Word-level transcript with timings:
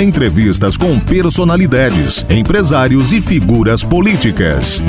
Entrevistas 0.00 0.78
com 0.78 0.98
personalidades, 0.98 2.24
empresários 2.30 3.12
e 3.12 3.20
figuras 3.20 3.84
políticas. 3.84 4.82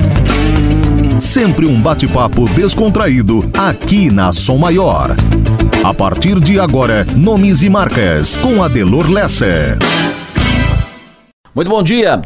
Sempre 1.20 1.66
um 1.66 1.82
bate-papo 1.82 2.48
descontraído 2.52 3.52
aqui 3.54 4.10
na 4.10 4.32
Som 4.32 4.58
Maior. 4.58 5.10
A 5.84 5.94
partir 5.94 6.40
de 6.40 6.62
agora, 6.62 7.04
nomes 7.14 7.62
e 7.62 7.70
marcas 7.70 8.38
com 8.38 8.64
Adelor 8.64 9.12
Lessa. 9.12 9.78
Muito 11.54 11.70
bom 11.70 11.84
dia. 11.84 12.22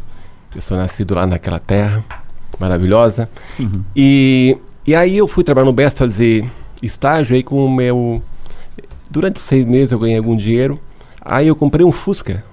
Eu 0.55 0.61
sou 0.61 0.77
nascido 0.77 1.15
lá 1.15 1.27
naquela 1.27 1.59
terra 1.59 2.05
maravilhosa. 2.61 3.27
E, 3.97 4.59
e 4.87 4.95
aí 4.95 5.17
eu 5.17 5.27
fui 5.27 5.43
trabalhar 5.43 5.65
no 5.65 5.73
Besca 5.73 6.01
fazer 6.01 6.47
estágio 6.83 7.35
aí 7.35 7.43
com 7.43 7.65
o 7.65 7.71
meu... 7.71 8.23
Durante 9.11 9.41
seis 9.41 9.65
meses 9.67 9.93
eu 9.93 9.99
ganhei 9.99 10.19
algum 10.19 10.37
dinheiro. 10.37 10.79
Aí 11.25 11.49
eu 11.49 11.57
comprei 11.57 11.87
um 11.87 11.93
Fusca. 11.93 12.45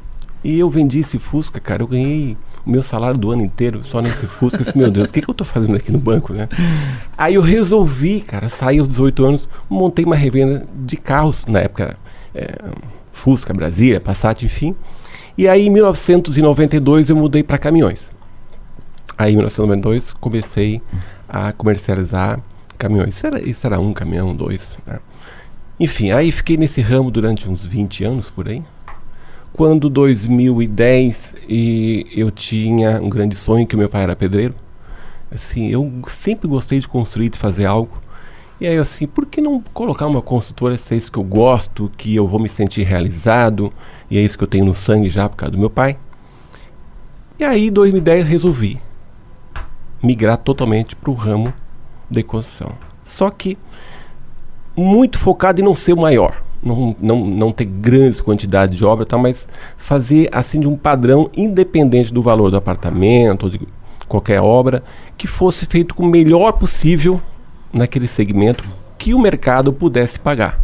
E 0.44 0.58
eu 0.58 0.70
vendi 0.70 1.00
esse 1.00 1.20
Fusca, 1.20 1.60
cara. 1.60 1.84
Eu 1.84 1.88
ganhei 1.88 2.38
o 2.66 2.70
meu 2.70 2.82
salário 2.82 3.20
do 3.20 3.32
ano 3.32 3.42
inteiro 3.42 3.84
só 3.84 4.02
nesse 4.02 4.26
Fusca. 4.26 4.60
Disse, 4.60 4.78
meu 4.78 4.90
Deus, 4.90 5.10
o 5.10 5.14
que, 5.14 5.22
que 5.22 5.30
eu 5.30 5.34
tô 5.34 5.44
fazendo 5.44 5.76
aqui 5.76 5.92
no 5.92 6.00
banco, 6.00 6.34
né? 6.34 6.48
Aí 7.18 7.36
eu 7.36 7.42
resolvi, 7.42 8.22
cara, 8.22 8.48
saí 8.50 8.80
aos 8.80 8.88
18 8.88 9.26
anos, 9.26 9.50
montei 9.70 10.06
uma 10.06 10.16
revenda 10.16 10.66
de 10.86 10.96
carros, 10.96 11.46
na 11.46 11.60
época, 11.60 11.98
é, 12.34 12.56
Fusca, 13.12 13.54
Brasília, 13.54 14.00
Passat, 14.00 14.44
enfim. 14.44 14.76
E 15.38 15.48
aí 15.48 15.68
em 15.68 15.70
1992 15.70 17.10
eu 17.10 17.16
mudei 17.16 17.44
para 17.44 17.58
caminhões. 17.58 18.12
Aí 19.18 19.34
em 19.34 19.36
1992 19.36 20.14
comecei 20.14 20.82
a 21.28 21.52
comercializar 21.52 22.40
caminhões. 22.78 23.16
Isso 23.16 23.28
era, 23.28 23.42
isso 23.42 23.68
era 23.68 23.80
um 23.80 23.94
caminhão, 23.94 24.34
dois, 24.34 24.78
né? 24.88 25.00
Enfim, 25.80 26.12
aí 26.12 26.30
fiquei 26.32 26.58
nesse 26.58 26.82
ramo 26.82 27.10
durante 27.10 27.50
uns 27.50 27.66
20 27.66 28.04
anos 28.04 28.30
por 28.30 28.50
aí. 28.50 28.62
Quando 29.60 29.90
2010 29.90 31.36
e 31.50 32.08
eu 32.16 32.32
tinha 32.32 33.02
um 33.02 33.10
grande 33.10 33.36
sonho 33.36 33.68
que 33.68 33.76
meu 33.76 33.90
pai 33.90 34.04
era 34.04 34.16
pedreiro. 34.16 34.56
Assim, 35.30 35.68
eu 35.68 35.92
sempre 36.08 36.48
gostei 36.48 36.80
de 36.80 36.88
construir, 36.88 37.28
de 37.28 37.38
fazer 37.38 37.66
algo. 37.66 37.98
E 38.62 38.66
aí 38.66 38.78
assim, 38.78 39.06
por 39.06 39.26
que 39.26 39.42
não 39.42 39.62
colocar 39.74 40.08
uma 40.08 40.22
construtora 40.22 40.78
se 40.78 40.94
é 40.94 40.98
isso 40.98 41.12
que 41.12 41.20
eu 41.20 41.26
gosto, 41.26 41.92
que 41.98 42.16
eu 42.16 42.26
vou 42.26 42.40
me 42.40 42.48
sentir 42.48 42.84
realizado, 42.84 43.70
e 44.10 44.18
é 44.18 44.22
isso 44.22 44.38
que 44.38 44.46
eu 44.46 44.48
tenho 44.48 44.64
no 44.64 44.74
sangue 44.74 45.10
já 45.10 45.28
por 45.28 45.36
causa 45.36 45.52
do 45.52 45.60
meu 45.60 45.70
pai. 45.70 45.98
E 47.38 47.44
aí 47.44 47.68
em 47.68 47.72
2010 47.74 48.26
resolvi 48.26 48.80
migrar 50.02 50.38
totalmente 50.38 50.96
para 50.96 51.12
o 51.12 51.14
ramo 51.14 51.54
de 52.10 52.24
construção. 52.24 52.72
Só 53.04 53.30
que 53.30 53.58
muito 54.74 55.20
focado 55.20 55.60
em 55.60 55.66
não 55.66 55.76
ser 55.76 55.92
o 55.92 56.00
maior. 56.00 56.48
Não, 56.62 56.96
não, 57.00 57.26
não 57.26 57.52
ter 57.52 57.66
grandes 57.66 58.20
quantidades 58.20 58.78
de 58.78 58.84
obra, 58.84 59.06
tá, 59.06 59.18
mas 59.18 59.48
fazer 59.78 60.28
assim 60.32 60.60
de 60.60 60.68
um 60.68 60.76
padrão 60.76 61.30
independente 61.36 62.14
do 62.14 62.22
valor 62.22 62.52
do 62.52 62.58
apartamento 62.58 63.44
ou 63.44 63.50
de 63.50 63.62
qualquer 64.08 64.42
obra, 64.42 64.84
que 65.18 65.26
fosse 65.26 65.66
feito 65.66 65.96
com 65.96 66.04
o 66.04 66.10
melhor 66.10 66.54
possível 66.54 67.22
naquele 67.72 68.08
segmento 68.08 68.68
que 68.98 69.14
o 69.14 69.20
mercado 69.20 69.72
pudesse 69.72 70.20
pagar. 70.20 70.60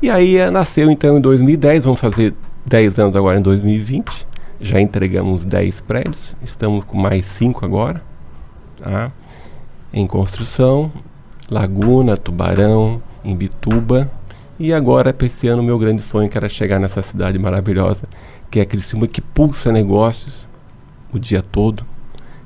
E 0.00 0.08
aí 0.08 0.36
eh, 0.36 0.50
nasceu 0.50 0.90
então 0.90 1.18
em 1.18 1.20
2010, 1.20 1.84
vamos 1.84 2.00
fazer 2.00 2.34
10 2.66 2.98
anos 2.98 3.16
agora 3.16 3.38
em 3.38 3.42
2020. 3.42 4.26
Já 4.60 4.80
entregamos 4.80 5.44
10 5.44 5.80
prédios, 5.82 6.34
estamos 6.42 6.84
com 6.84 6.96
mais 6.96 7.26
5 7.26 7.64
agora, 7.64 8.02
tá? 8.80 9.12
em 9.92 10.06
construção, 10.06 10.90
Laguna, 11.50 12.16
Tubarão, 12.16 13.02
Imbituba. 13.24 14.10
E 14.62 14.72
agora, 14.72 15.12
para 15.12 15.26
esse 15.26 15.48
ano, 15.48 15.62
meu 15.62 15.78
grande 15.78 16.02
sonho 16.02 16.28
que 16.28 16.36
era 16.38 16.48
chegar 16.48 16.78
nessa 16.78 17.02
cidade 17.02 17.36
maravilhosa, 17.38 18.04
que 18.50 18.60
é 18.60 18.64
Criciúma, 18.64 19.06
que 19.08 19.20
pulsa 19.20 19.72
negócios 19.72 20.46
o 21.12 21.18
dia 21.18 21.42
todo. 21.42 21.84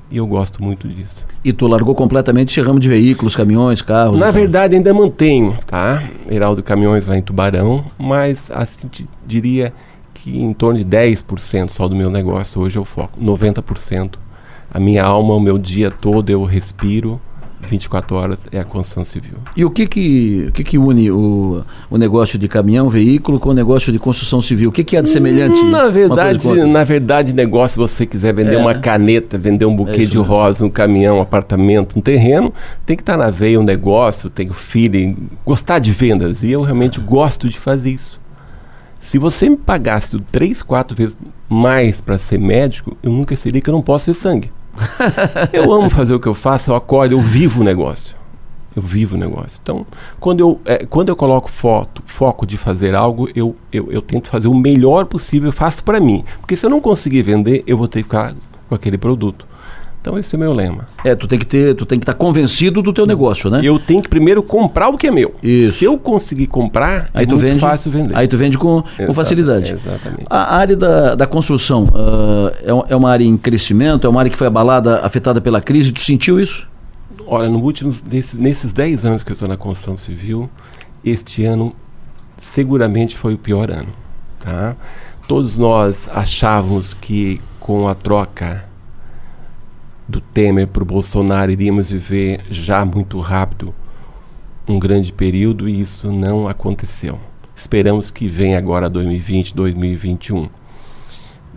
E 0.09 0.17
eu 0.17 0.25
gosto 0.25 0.63
muito 0.63 0.87
disso. 0.87 1.23
E 1.43 1.53
tu 1.53 1.67
largou 1.67 1.93
completamente 1.93 2.49
esse 2.49 2.61
ramo 2.65 2.79
de 2.79 2.87
veículos, 2.89 3.35
caminhões, 3.35 3.81
carros. 3.81 4.19
Na 4.19 4.27
e 4.27 4.31
tal. 4.31 4.33
verdade, 4.41 4.75
ainda 4.75 4.93
mantenho, 4.93 5.57
tá? 5.67 6.01
Heraldo 6.29 6.63
Caminhões 6.63 7.05
lá 7.05 7.17
em 7.17 7.21
Tubarão, 7.21 7.85
mas 7.99 8.49
assim, 8.51 8.87
te- 8.87 9.07
diria 9.25 9.71
que 10.13 10.39
em 10.41 10.53
torno 10.53 10.79
de 10.79 10.85
10% 10.85 11.69
só 11.69 11.87
do 11.87 11.95
meu 11.95 12.09
negócio 12.09 12.59
hoje 12.61 12.79
eu 12.79 12.85
foco. 12.85 13.19
90%. 13.21 14.15
A 14.73 14.79
minha 14.79 15.03
alma, 15.03 15.35
o 15.35 15.39
meu 15.39 15.57
dia 15.57 15.91
todo 15.91 16.29
eu 16.29 16.43
respiro 16.43 17.21
24 17.67 18.15
horas 18.15 18.47
é 18.51 18.59
a 18.59 18.63
construção 18.63 19.03
civil. 19.03 19.35
E 19.55 19.63
o 19.63 19.69
que 19.69 19.87
que, 19.87 20.45
o 20.49 20.51
que, 20.51 20.63
que 20.63 20.77
une 20.77 21.11
o, 21.11 21.63
o 21.89 21.97
negócio 21.97 22.39
de 22.39 22.47
caminhão, 22.47 22.89
veículo 22.89 23.39
com 23.39 23.49
o 23.49 23.53
negócio 23.53 23.91
de 23.91 23.99
construção 23.99 24.41
civil? 24.41 24.69
O 24.69 24.71
que, 24.71 24.83
que 24.83 24.97
há 24.97 25.01
de 25.01 25.09
semelhante? 25.09 25.63
Na 25.65 25.87
verdade, 25.89 26.65
na 26.65 26.83
verdade, 26.83 27.33
negócio, 27.33 27.73
se 27.73 27.77
você 27.77 28.05
quiser 28.05 28.33
vender 28.33 28.55
É, 28.55 28.57
uma 28.57 28.73
né? 28.73 28.79
caneta, 28.79 29.37
vender 29.37 29.65
um 29.65 29.73
É 29.73 29.75
buquê 29.75 30.03
isso 30.03 30.11
de 30.11 30.17
rosa, 30.17 30.65
um 30.65 30.69
caminhão, 30.69 31.17
um 31.17 31.21
apartamento, 31.21 31.97
um 31.97 32.01
terreno, 32.01 32.53
tem 32.85 32.95
que 32.95 33.01
estar 33.01 33.17
na 33.17 33.29
veia 33.29 33.59
um 33.59 33.63
negócio, 33.63 34.29
tem 34.29 34.49
o 34.49 34.53
feeling, 34.53 35.15
gostar 35.45 35.79
de 35.79 35.91
vendas. 35.91 36.43
E 36.43 36.51
eu 36.51 36.61
realmente 36.61 36.99
gosto 36.99 37.49
de 37.49 37.59
fazer 37.59 37.91
isso. 37.91 38.19
Se 38.99 39.17
você 39.17 39.49
me 39.49 39.57
pagasse 39.57 40.19
três, 40.31 40.61
quatro 40.61 40.95
vezes 40.95 41.15
mais 41.47 42.01
para 42.01 42.17
ser 42.17 42.37
médico, 42.37 42.97
eu 43.01 43.11
nunca 43.11 43.35
seria 43.35 43.61
que 43.61 43.69
eu 43.69 43.73
não 43.73 43.81
posso 43.81 44.05
ver 44.05 44.13
sangue. 44.13 44.51
eu 45.53 45.71
amo 45.71 45.89
fazer 45.89 46.13
o 46.13 46.19
que 46.19 46.27
eu 46.27 46.33
faço, 46.33 46.71
eu 46.71 46.75
acordo, 46.75 47.15
eu 47.15 47.21
vivo 47.21 47.61
o 47.61 47.63
negócio. 47.63 48.15
Eu 48.75 48.81
vivo 48.81 49.15
o 49.15 49.19
negócio. 49.19 49.59
Então, 49.61 49.87
quando 50.19 50.39
eu, 50.39 50.61
é, 50.63 50.85
quando 50.85 51.09
eu 51.09 51.15
coloco 51.15 51.49
foto, 51.49 52.03
foco 52.05 52.45
de 52.45 52.57
fazer 52.57 52.93
algo, 52.93 53.27
eu, 53.35 53.55
eu, 53.73 53.91
eu 53.91 54.01
tento 54.03 54.29
fazer 54.29 54.47
o 54.47 54.53
melhor 54.53 55.05
possível, 55.05 55.49
eu 55.49 55.53
faço 55.53 55.83
para 55.83 55.99
mim. 55.99 56.23
Porque 56.39 56.55
se 56.55 56.65
eu 56.65 56.69
não 56.69 56.79
conseguir 56.79 57.23
vender, 57.23 57.63
eu 57.65 57.75
vou 57.75 57.87
ter 57.87 57.99
que 57.99 58.03
ficar 58.03 58.35
com 58.69 58.75
aquele 58.75 58.97
produto. 58.97 59.47
Então, 60.07 60.17
esse 60.17 60.33
é 60.33 60.37
o 60.37 60.39
meu 60.39 60.53
lema. 60.53 60.87
É, 61.03 61.13
tu 61.13 61.27
tem 61.27 61.37
que 61.37 61.45
ter, 61.45 61.75
tu 61.75 61.85
tem 61.85 61.99
que 61.99 62.03
estar 62.03 62.13
convencido 62.13 62.81
do 62.81 62.93
teu 62.93 63.05
negócio, 63.05 63.49
né? 63.49 63.59
Eu 63.61 63.77
tenho 63.77 64.01
que 64.01 64.07
primeiro 64.07 64.41
comprar 64.41 64.87
o 64.87 64.97
que 64.97 65.07
é 65.07 65.11
meu. 65.11 65.35
Isso. 65.43 65.79
Se 65.79 65.85
eu 65.85 65.97
conseguir 65.97 66.47
comprar, 66.47 67.09
Aí 67.13 67.23
é 67.23 67.25
tu 67.25 67.31
muito 67.31 67.45
vende, 67.45 67.59
fácil 67.59 67.91
vender. 67.91 68.15
Aí 68.15 68.25
tu 68.25 68.37
vende 68.37 68.57
com, 68.57 68.81
com 68.81 69.13
facilidade. 69.13 69.73
Exatamente. 69.73 70.25
A 70.29 70.55
área 70.55 70.77
da, 70.77 71.15
da 71.15 71.27
construção 71.27 71.87
ah, 71.93 72.53
é, 72.63 72.93
é 72.93 72.95
uma 72.95 73.11
área 73.11 73.25
em 73.25 73.35
crescimento, 73.35 74.07
é 74.07 74.09
uma 74.09 74.21
área 74.21 74.31
que 74.31 74.37
foi 74.37 74.47
abalada, 74.47 75.01
afetada 75.01 75.41
pela 75.41 75.59
crise. 75.59 75.91
Tu 75.91 75.99
sentiu 75.99 76.39
isso? 76.39 76.69
Olha, 77.25 77.49
no 77.49 77.59
últimos, 77.59 78.01
nesses, 78.01 78.39
nesses 78.39 78.71
10 78.71 79.03
anos 79.03 79.23
que 79.23 79.31
eu 79.31 79.33
estou 79.33 79.49
na 79.49 79.57
construção 79.57 79.97
civil, 79.97 80.49
este 81.03 81.43
ano 81.43 81.75
seguramente 82.37 83.17
foi 83.17 83.33
o 83.33 83.37
pior 83.37 83.69
ano. 83.69 83.91
Tá? 84.39 84.73
Todos 85.27 85.57
nós 85.57 86.07
achávamos 86.13 86.93
que 86.93 87.41
com 87.59 87.89
a 87.89 87.93
troca 87.93 88.67
do 90.07 90.21
Temer 90.21 90.67
para 90.67 90.83
o 90.83 90.85
Bolsonaro 90.85 91.51
iríamos 91.51 91.91
viver 91.91 92.41
já 92.49 92.85
muito 92.85 93.19
rápido 93.19 93.73
um 94.67 94.79
grande 94.79 95.13
período 95.13 95.67
e 95.67 95.79
isso 95.79 96.11
não 96.11 96.47
aconteceu. 96.47 97.19
Esperamos 97.55 98.11
que 98.11 98.27
venha 98.27 98.57
agora 98.57 98.89
2020, 98.89 99.55
2021. 99.55 100.49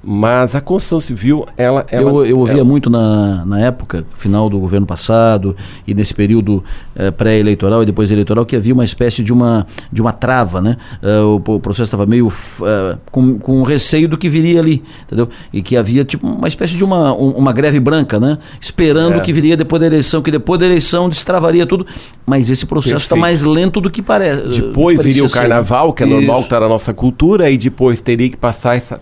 Mas 0.02 0.54
a 0.54 0.60
construção 0.60 0.98
civil, 0.98 1.46
ela. 1.56 1.84
ela 1.90 2.10
eu, 2.10 2.24
eu 2.24 2.38
ouvia 2.38 2.56
ela... 2.56 2.64
muito 2.64 2.88
na, 2.88 3.44
na 3.44 3.60
época, 3.60 4.04
final 4.14 4.48
do 4.48 4.58
governo 4.58 4.86
passado, 4.86 5.54
e 5.86 5.94
nesse 5.94 6.14
período 6.14 6.64
eh, 6.96 7.10
pré-eleitoral 7.10 7.82
e 7.82 7.86
depois 7.86 8.10
eleitoral, 8.10 8.46
que 8.46 8.56
havia 8.56 8.72
uma 8.72 8.84
espécie 8.84 9.22
de 9.22 9.32
uma, 9.32 9.66
de 9.92 10.00
uma 10.00 10.12
trava, 10.12 10.60
né? 10.60 10.76
Uh, 11.02 11.42
o, 11.46 11.54
o, 11.54 11.60
processo 11.60 11.84
estava 11.84 12.06
meio 12.06 12.28
uh, 12.28 12.98
com, 13.10 13.38
com 13.38 13.62
receio 13.62 14.08
do 14.08 14.16
que 14.16 14.28
viria 14.28 14.60
ali, 14.60 14.82
entendeu? 15.04 15.28
E 15.52 15.60
que 15.60 15.76
havia 15.76 16.02
tipo 16.02 16.26
uma 16.26 16.48
espécie 16.48 16.76
de 16.76 16.84
uma, 16.84 17.12
um, 17.12 17.32
uma 17.32 17.52
greve 17.52 17.78
branca, 17.78 18.18
né? 18.18 18.38
Esperando 18.58 19.16
é. 19.16 19.20
que 19.20 19.32
viria 19.34 19.56
depois 19.56 19.80
da 19.80 19.86
eleição, 19.86 20.22
que 20.22 20.30
depois 20.30 20.58
da 20.58 20.64
eleição 20.64 21.10
destravaria 21.10 21.66
tudo. 21.66 21.86
Mas 22.24 22.48
esse 22.48 22.64
processo 22.64 22.96
está 22.96 23.16
mais 23.16 23.42
lento 23.42 23.80
do 23.80 23.90
que 23.90 24.00
parece. 24.00 24.60
Depois 24.60 25.02
viria 25.02 25.24
o 25.24 25.30
carnaval, 25.30 25.92
que 25.92 26.04
é 26.04 26.06
normal, 26.06 26.38
que 26.38 26.44
está 26.44 26.60
na 26.60 26.68
nossa 26.68 26.94
cultura, 26.94 27.50
e 27.50 27.58
depois 27.58 28.00
teria 28.00 28.30
que 28.30 28.36
passar 28.36 28.76
essa 28.76 29.00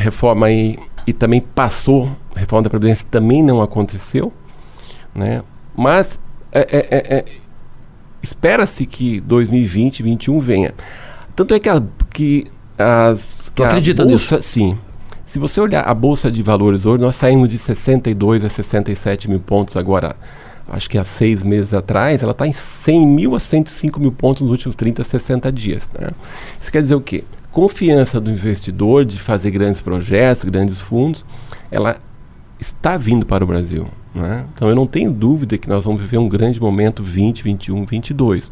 reforma 0.00 0.46
aí 0.46 0.78
e 1.06 1.12
também 1.12 1.40
passou, 1.40 2.10
a 2.34 2.40
reforma 2.40 2.64
da 2.64 2.70
Previdência 2.70 3.06
também 3.10 3.42
não 3.42 3.62
aconteceu, 3.62 4.32
né? 5.14 5.42
Mas 5.76 6.18
é, 6.52 6.60
é, 6.60 6.88
é, 6.90 7.18
é 7.18 7.24
espera-se 8.22 8.86
que 8.86 9.20
2020, 9.20 10.02
2021 10.02 10.40
venha. 10.40 10.74
Tanto 11.34 11.54
é 11.54 11.60
que, 11.60 11.68
a, 11.68 11.82
que 12.12 12.46
as. 12.78 13.50
Tu 13.54 13.62
acredita 13.62 14.04
bolsa, 14.04 14.36
nisso? 14.36 14.48
Sim. 14.48 14.78
Se 15.26 15.38
você 15.38 15.60
olhar 15.60 15.82
a 15.82 15.94
Bolsa 15.94 16.30
de 16.30 16.42
Valores 16.42 16.86
hoje, 16.86 17.00
nós 17.00 17.14
saímos 17.14 17.48
de 17.48 17.56
62 17.56 18.44
a 18.44 18.48
67 18.48 19.28
mil 19.28 19.40
pontos 19.40 19.76
agora. 19.76 20.16
Acho 20.68 20.88
que 20.88 20.96
há 20.96 21.02
seis 21.02 21.42
meses 21.42 21.74
atrás, 21.74 22.22
ela 22.22 22.30
está 22.30 22.46
em 22.46 22.52
100 22.52 23.06
mil 23.06 23.34
a 23.34 23.40
105 23.40 23.98
mil 23.98 24.12
pontos 24.12 24.42
nos 24.42 24.52
últimos 24.52 24.76
30 24.76 25.02
a 25.02 25.04
60 25.04 25.50
dias. 25.50 25.90
Né? 25.98 26.10
Isso 26.60 26.70
quer 26.70 26.80
dizer 26.80 26.94
o 26.94 27.00
quê? 27.00 27.24
Confiança 27.50 28.20
do 28.20 28.30
investidor 28.30 29.04
de 29.04 29.18
fazer 29.18 29.50
grandes 29.50 29.80
projetos, 29.80 30.44
grandes 30.44 30.78
fundos, 30.80 31.24
ela 31.70 31.96
está 32.58 32.96
vindo 32.96 33.26
para 33.26 33.42
o 33.42 33.46
Brasil. 33.46 33.86
Né? 34.14 34.44
Então 34.52 34.68
eu 34.68 34.74
não 34.74 34.86
tenho 34.86 35.12
dúvida 35.12 35.56
que 35.56 35.68
nós 35.68 35.84
vamos 35.84 36.00
viver 36.00 36.18
um 36.18 36.28
grande 36.28 36.60
momento 36.60 37.02
20, 37.02 37.44
21, 37.44 37.84
22. 37.84 38.50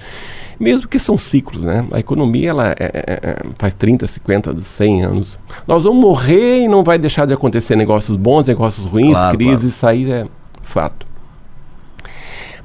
Mesmo 0.58 0.86
que 0.86 0.98
são 0.98 1.18
ciclos, 1.18 1.62
né? 1.62 1.86
A 1.90 1.98
economia 1.98 2.50
ela 2.50 2.70
é, 2.70 2.76
é, 2.78 2.90
é, 2.94 3.20
é 3.22 3.46
faz 3.58 3.74
30, 3.74 4.06
50, 4.06 4.60
100 4.60 5.04
anos. 5.04 5.38
Nós 5.66 5.82
vamos 5.82 6.00
morrer 6.00 6.62
e 6.62 6.68
não 6.68 6.84
vai 6.84 6.98
deixar 6.98 7.26
de 7.26 7.32
acontecer 7.32 7.76
negócios 7.76 8.16
bons, 8.16 8.46
negócios 8.46 8.86
ruins, 8.86 9.12
claro, 9.12 9.36
crises, 9.36 9.56
claro. 9.56 9.68
isso 9.68 9.86
aí 9.86 10.12
é 10.12 10.26
fato. 10.62 11.06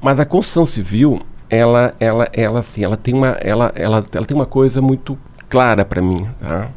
Mas 0.01 0.19
a 0.19 0.25
construção 0.25 0.65
civil, 0.65 1.21
ela, 1.49 1.95
ela, 1.99 2.29
ela, 2.33 2.59
assim, 2.59 2.83
ela 2.83 2.97
tem 2.97 3.13
uma, 3.13 3.29
ela, 3.41 3.71
ela, 3.75 4.05
ela 4.11 4.25
tem 4.25 4.35
uma 4.35 4.45
coisa 4.45 4.81
muito 4.81 5.17
clara 5.53 5.85
para 5.85 6.01
mim. 6.01 6.27
Tá? 6.39 6.71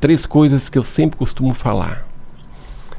Três 0.00 0.24
coisas 0.24 0.70
que 0.70 0.78
eu 0.78 0.82
sempre 0.82 1.18
costumo 1.18 1.52
falar. 1.52 2.06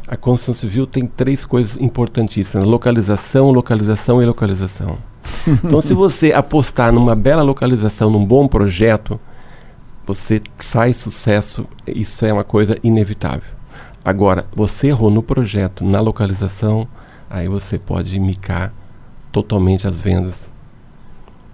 A 0.08 0.16
construção 0.16 0.54
civil 0.54 0.86
tem 0.86 1.08
três 1.08 1.44
coisas 1.44 1.76
importantíssimas: 1.82 2.68
localização, 2.68 3.50
localização 3.50 4.22
e 4.22 4.26
localização. 4.26 5.00
então, 5.48 5.82
se 5.82 5.96
você 5.96 6.32
apostar 6.32 6.94
numa 6.94 7.16
bela 7.16 7.42
localização, 7.42 8.12
num 8.12 8.24
bom 8.24 8.48
projeto, 8.48 9.20
você 10.06 10.40
faz 10.60 10.98
sucesso. 10.98 11.68
Isso 11.88 12.24
é 12.24 12.32
uma 12.32 12.44
coisa 12.44 12.78
inevitável. 12.84 13.56
Agora, 14.04 14.46
você 14.56 14.90
errou 14.90 15.10
no 15.10 15.24
projeto, 15.24 15.84
na 15.84 16.00
localização, 16.00 16.88
aí 17.28 17.48
você 17.48 17.80
pode 17.80 18.20
micar 18.20 18.72
totalmente 19.32 19.88
as 19.88 19.98
vendas 19.98 20.48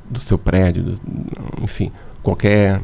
do 0.10 0.20
seu 0.20 0.38
prédio, 0.38 0.84
do, 0.84 1.02
enfim, 1.64 1.90
qualquer 2.22 2.82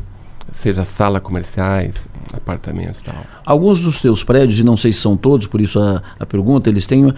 seja 0.54 0.86
sala 0.86 1.20
comerciais, 1.20 1.96
apartamentos 2.34 3.02
e 3.02 3.04
tal. 3.04 3.16
Alguns 3.46 3.82
dos 3.82 4.00
teus 4.00 4.24
prédios, 4.24 4.60
e 4.60 4.64
não 4.64 4.78
sei 4.78 4.94
se 4.94 5.00
são 5.00 5.16
todos, 5.16 5.48
por 5.48 5.62
isso 5.62 5.80
a, 5.80 6.02
a 6.20 6.26
pergunta, 6.26 6.70
eles 6.70 6.86
têm 6.86 7.06
uh, 7.06 7.14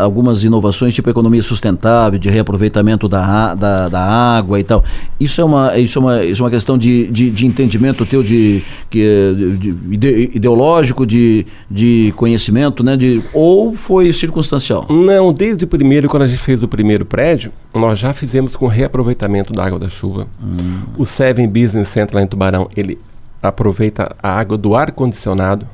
algumas 0.00 0.44
inovações 0.44 0.94
tipo 0.94 1.08
economia 1.10 1.42
sustentável, 1.42 2.18
de 2.18 2.28
reaproveitamento 2.28 3.08
da, 3.08 3.54
da, 3.54 3.88
da, 3.88 4.00
água 4.00 4.58
e 4.58 4.64
tal. 4.64 4.84
Isso 5.18 5.40
é 5.40 5.44
uma, 5.44 5.78
isso 5.78 5.98
é 5.98 6.02
uma, 6.02 6.24
isso 6.24 6.42
é 6.42 6.44
uma 6.44 6.50
questão 6.50 6.76
de, 6.78 7.06
de, 7.08 7.30
de 7.30 7.46
entendimento 7.46 8.04
teu 8.04 8.22
de, 8.22 8.62
de, 8.90 9.96
de, 9.96 10.30
ideológico, 10.34 11.06
de, 11.06 11.46
de 11.70 12.12
conhecimento, 12.16 12.82
né? 12.82 12.96
De, 12.96 13.22
ou 13.32 13.74
foi 13.74 14.12
circunstancial? 14.12 14.86
Não, 14.88 15.32
desde 15.32 15.64
o 15.64 15.68
primeiro, 15.68 16.08
quando 16.08 16.22
a 16.22 16.26
gente 16.26 16.40
fez 16.40 16.62
o 16.62 16.68
primeiro 16.68 17.04
prédio, 17.04 17.52
nós 17.74 17.98
já 17.98 18.12
fizemos 18.12 18.56
com 18.56 18.66
reaproveitamento 18.66 19.52
da 19.52 19.64
água 19.64 19.78
da 19.78 19.88
chuva. 19.88 20.26
Hum. 20.42 20.80
O 20.96 21.04
Seven 21.04 21.46
Business 21.48 21.88
Center 21.88 22.16
lá 22.16 22.22
em 22.22 22.26
Tubarão, 22.26 22.68
ele 22.76 22.98
aproveita 23.42 24.14
a 24.22 24.30
água 24.30 24.56
do 24.56 24.74
ar-condicionado. 24.74 25.66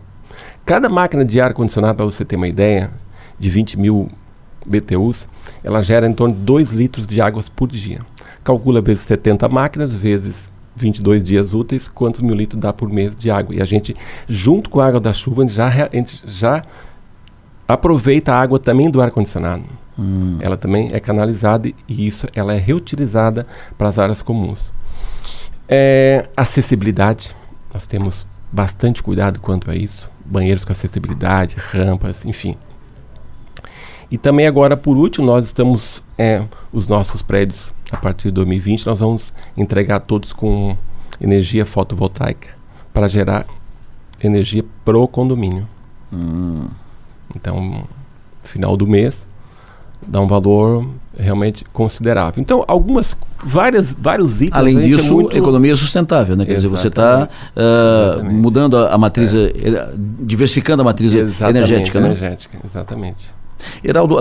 Cada 0.65 0.89
máquina 0.89 1.25
de 1.25 1.41
ar-condicionado, 1.41 1.97
para 1.97 2.07
você 2.07 2.25
ter 2.25 2.37
uma 2.37 2.49
ideia, 2.49 2.91
de 3.39 3.51
20 3.51 3.79
mil 3.79 4.09
BTUs, 4.65 5.29
ela 5.63 5.83
gera 5.83 6.07
em 6.07 6.13
torno 6.13 6.35
de 6.35 6.41
2 6.41 6.71
litros 6.71 7.07
de 7.07 7.21
água 7.21 7.43
por 7.55 7.69
dia. 7.69 8.01
Calcula 8.43 8.81
vezes 8.81 9.05
70 9.05 9.49
máquinas, 9.49 9.93
vezes 9.93 10.53
22 10.77 11.23
dias 11.23 11.55
úteis, 11.55 11.89
quantos 11.89 12.21
mil 12.21 12.35
litros 12.35 12.61
dá 12.61 12.73
por 12.73 12.89
mês 12.89 13.17
de 13.17 13.31
água. 13.31 13.55
E 13.55 13.63
a 13.63 13.65
gente, 13.65 13.95
junto 14.29 14.71
com 14.71 14.81
a 14.81 14.87
água 14.87 15.01
da 15.01 15.13
chuva, 15.13 15.43
a 15.43 15.47
gente 15.47 15.55
já, 15.55 15.67
a 15.67 15.97
gente 15.97 16.23
já 16.27 16.63
aproveita 17.67 18.33
a 18.33 18.41
água 18.41 18.59
também 18.59 18.91
do 18.91 19.01
ar-condicionado. 19.01 19.65
Hum. 19.99 20.39
Ela 20.41 20.57
também 20.57 20.91
é 20.93 20.99
canalizada 20.99 21.69
e 21.69 22.07
isso 22.07 22.27
ela 22.35 22.53
é 22.53 22.59
reutilizada 22.59 23.47
para 23.79 23.89
as 23.89 23.99
áreas 23.99 24.21
comuns. 24.21 24.73
É, 25.69 26.29
acessibilidade. 26.37 27.35
Nós 27.75 27.85
temos 27.85 28.25
bastante 28.53 29.03
cuidado 29.03 29.41
quanto 29.41 29.69
a 29.69 29.75
isso. 29.75 30.09
Banheiros 30.25 30.65
com 30.65 30.71
acessibilidade, 30.71 31.57
rampas, 31.59 32.25
enfim. 32.25 32.57
E 34.09 34.17
também 34.17 34.47
agora, 34.47 34.77
por 34.77 34.97
último, 34.97 35.27
nós 35.27 35.45
estamos, 35.45 36.01
é, 36.17 36.45
os 36.73 36.87
nossos 36.87 37.21
prédios, 37.21 37.73
a 37.91 37.97
partir 37.97 38.29
de 38.29 38.35
2020, 38.35 38.87
nós 38.87 39.01
vamos 39.01 39.33
entregar 39.57 39.99
todos 40.01 40.33
com 40.33 40.77
energia 41.21 41.67
fotovoltaica 41.67 42.51
para 42.93 43.09
gerar 43.09 43.45
energia 44.23 44.65
pro 44.85 45.09
condomínio. 45.09 45.67
Hum. 46.13 46.69
Então, 47.35 47.85
final 48.45 48.77
do 48.77 48.87
mês, 48.87 49.27
dá 50.07 50.21
um 50.21 50.29
valor 50.29 50.87
realmente 51.19 51.65
considerável. 51.73 52.41
Então, 52.41 52.65
algumas, 52.67 53.17
várias, 53.45 53.95
vários 53.99 54.41
itens. 54.41 54.57
Além 54.57 54.79
é 54.79 54.83
disso, 54.83 55.13
é 55.13 55.23
muito... 55.23 55.37
economia 55.37 55.77
sustentável, 55.77 56.37
né? 56.37 56.45
Quer 56.45 56.55
dizer, 56.55 56.69
você 56.69 56.89
está 56.89 57.29
uh, 57.57 58.25
mudando 58.25 58.77
a, 58.77 58.95
a 58.95 58.99
matriz, 58.99 59.35
é. 59.35 59.47
Eh, 59.47 59.95
diversificando 60.21 60.83
a 60.83 60.85
matriz 60.85 61.15
exatamente, 61.15 61.57
energética, 61.57 62.01
né? 62.01 62.07
Energética, 62.09 62.59
exatamente. 62.65 63.35
Heraldo, 63.83 64.17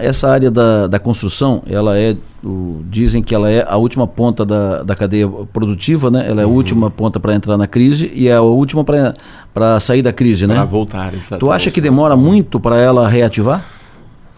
essa 0.00 0.28
área 0.28 0.50
da, 0.50 0.86
da 0.86 0.98
construção, 0.98 1.62
ela 1.68 1.98
é, 1.98 2.16
o, 2.42 2.82
dizem 2.88 3.22
que 3.22 3.34
ela 3.34 3.50
é 3.50 3.64
a 3.66 3.76
última 3.76 4.06
ponta 4.06 4.44
da, 4.44 4.82
da 4.82 4.94
cadeia 4.94 5.28
produtiva, 5.52 6.10
né? 6.10 6.26
Ela 6.28 6.42
é 6.42 6.44
a 6.44 6.46
uhum. 6.46 6.54
última 6.54 6.90
ponta 6.90 7.20
para 7.20 7.34
entrar 7.34 7.56
na 7.56 7.66
crise 7.66 8.10
e 8.14 8.28
é 8.28 8.34
a 8.34 8.42
última 8.42 8.84
para 8.84 9.80
sair 9.80 10.02
da 10.02 10.12
crise, 10.12 10.46
né? 10.46 10.54
Para 10.54 10.64
voltar, 10.64 11.14
exatamente. 11.14 11.40
Tu 11.40 11.50
acha 11.50 11.70
que 11.70 11.80
demora 11.80 12.16
muito 12.16 12.58
para 12.58 12.78
ela 12.78 13.08
reativar? 13.08 13.64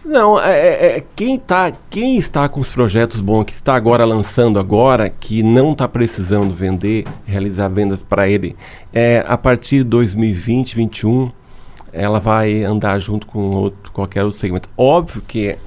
Não, 0.07 0.39
é, 0.39 0.57
é, 0.57 0.97
é, 0.97 1.03
quem, 1.17 1.37
tá, 1.37 1.69
quem 1.89 2.17
está 2.17 2.47
com 2.47 2.61
os 2.61 2.71
projetos 2.71 3.19
bons, 3.19 3.43
que 3.43 3.51
está 3.51 3.75
agora 3.75 4.05
lançando 4.05 4.57
agora, 4.57 5.09
que 5.09 5.43
não 5.43 5.73
está 5.73 5.85
precisando 5.85 6.55
vender, 6.55 7.03
realizar 7.25 7.67
vendas 7.67 8.03
para 8.03 8.29
ele, 8.29 8.55
é, 8.93 9.21
a 9.27 9.37
partir 9.37 9.79
de 9.79 9.89
2020, 9.89 10.75
2021, 10.75 11.29
ela 11.91 12.21
vai 12.21 12.63
andar 12.63 12.97
junto 12.99 13.27
com 13.27 13.51
outro, 13.51 13.91
qualquer 13.91 14.23
outro 14.23 14.39
segmento. 14.39 14.69
Óbvio 14.77 15.21
que 15.27 15.57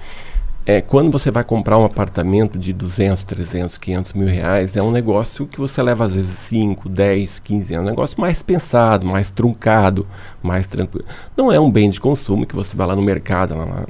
é, 0.71 0.81
quando 0.81 1.11
você 1.11 1.33
vai 1.33 1.43
comprar 1.43 1.77
um 1.79 1.85
apartamento 1.85 2.57
de 2.57 2.73
200, 2.73 3.25
300, 3.25 3.77
500 3.77 4.13
mil 4.13 4.29
reais, 4.29 4.77
é 4.77 4.83
um 4.83 4.93
negócio 4.93 5.45
que 5.45 5.59
você 5.59 5.83
leva 5.83 6.07
às 6.07 6.15
vezes 6.15 6.39
5, 6.39 6.89
10, 6.89 7.41
15 7.41 7.75
anos. 7.75 7.89
É 7.89 7.89
um 7.89 7.91
negócio 7.91 8.21
mais 8.21 8.41
pensado, 8.41 9.05
mais 9.05 9.33
truncado, 9.33 10.07
mais 10.41 10.69
tranquilo. 10.69 11.05
Não 11.37 11.51
é 11.51 11.59
um 11.59 11.69
bem 11.69 11.91
de 11.91 12.01
consumo 12.01 12.47
que 12.47 12.55
você 12.55 12.77
vai 12.77 12.87
lá 12.87 12.95
no 12.95 13.03
mercado. 13.03 13.57
Lá, 13.59 13.65
lá, 13.65 13.85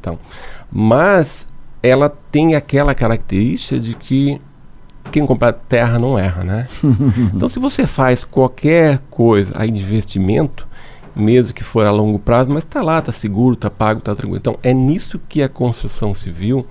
então. 0.00 0.18
Mas 0.72 1.46
ela 1.82 2.08
tem 2.08 2.54
aquela 2.54 2.94
característica 2.94 3.78
de 3.78 3.92
que 3.94 4.40
quem 5.10 5.26
comprar 5.26 5.52
terra 5.52 5.98
não 5.98 6.18
erra, 6.18 6.44
né? 6.44 6.68
então, 7.34 7.46
se 7.46 7.58
você 7.58 7.86
faz 7.86 8.24
qualquer 8.24 9.00
coisa 9.10 9.52
aí 9.54 9.70
de 9.70 9.82
investimento, 9.82 10.66
mesmo 11.14 11.54
que 11.54 11.62
for 11.62 11.86
a 11.86 11.90
longo 11.90 12.18
prazo, 12.18 12.50
mas 12.50 12.64
está 12.64 12.82
lá, 12.82 12.98
está 12.98 13.12
seguro, 13.12 13.54
está 13.54 13.70
pago, 13.70 13.98
está 13.98 14.14
tranquilo. 14.14 14.38
Então 14.38 14.58
é 14.62 14.72
nisso 14.72 15.20
que 15.28 15.42
a 15.42 15.48
construção 15.48 16.14
civil 16.14 16.66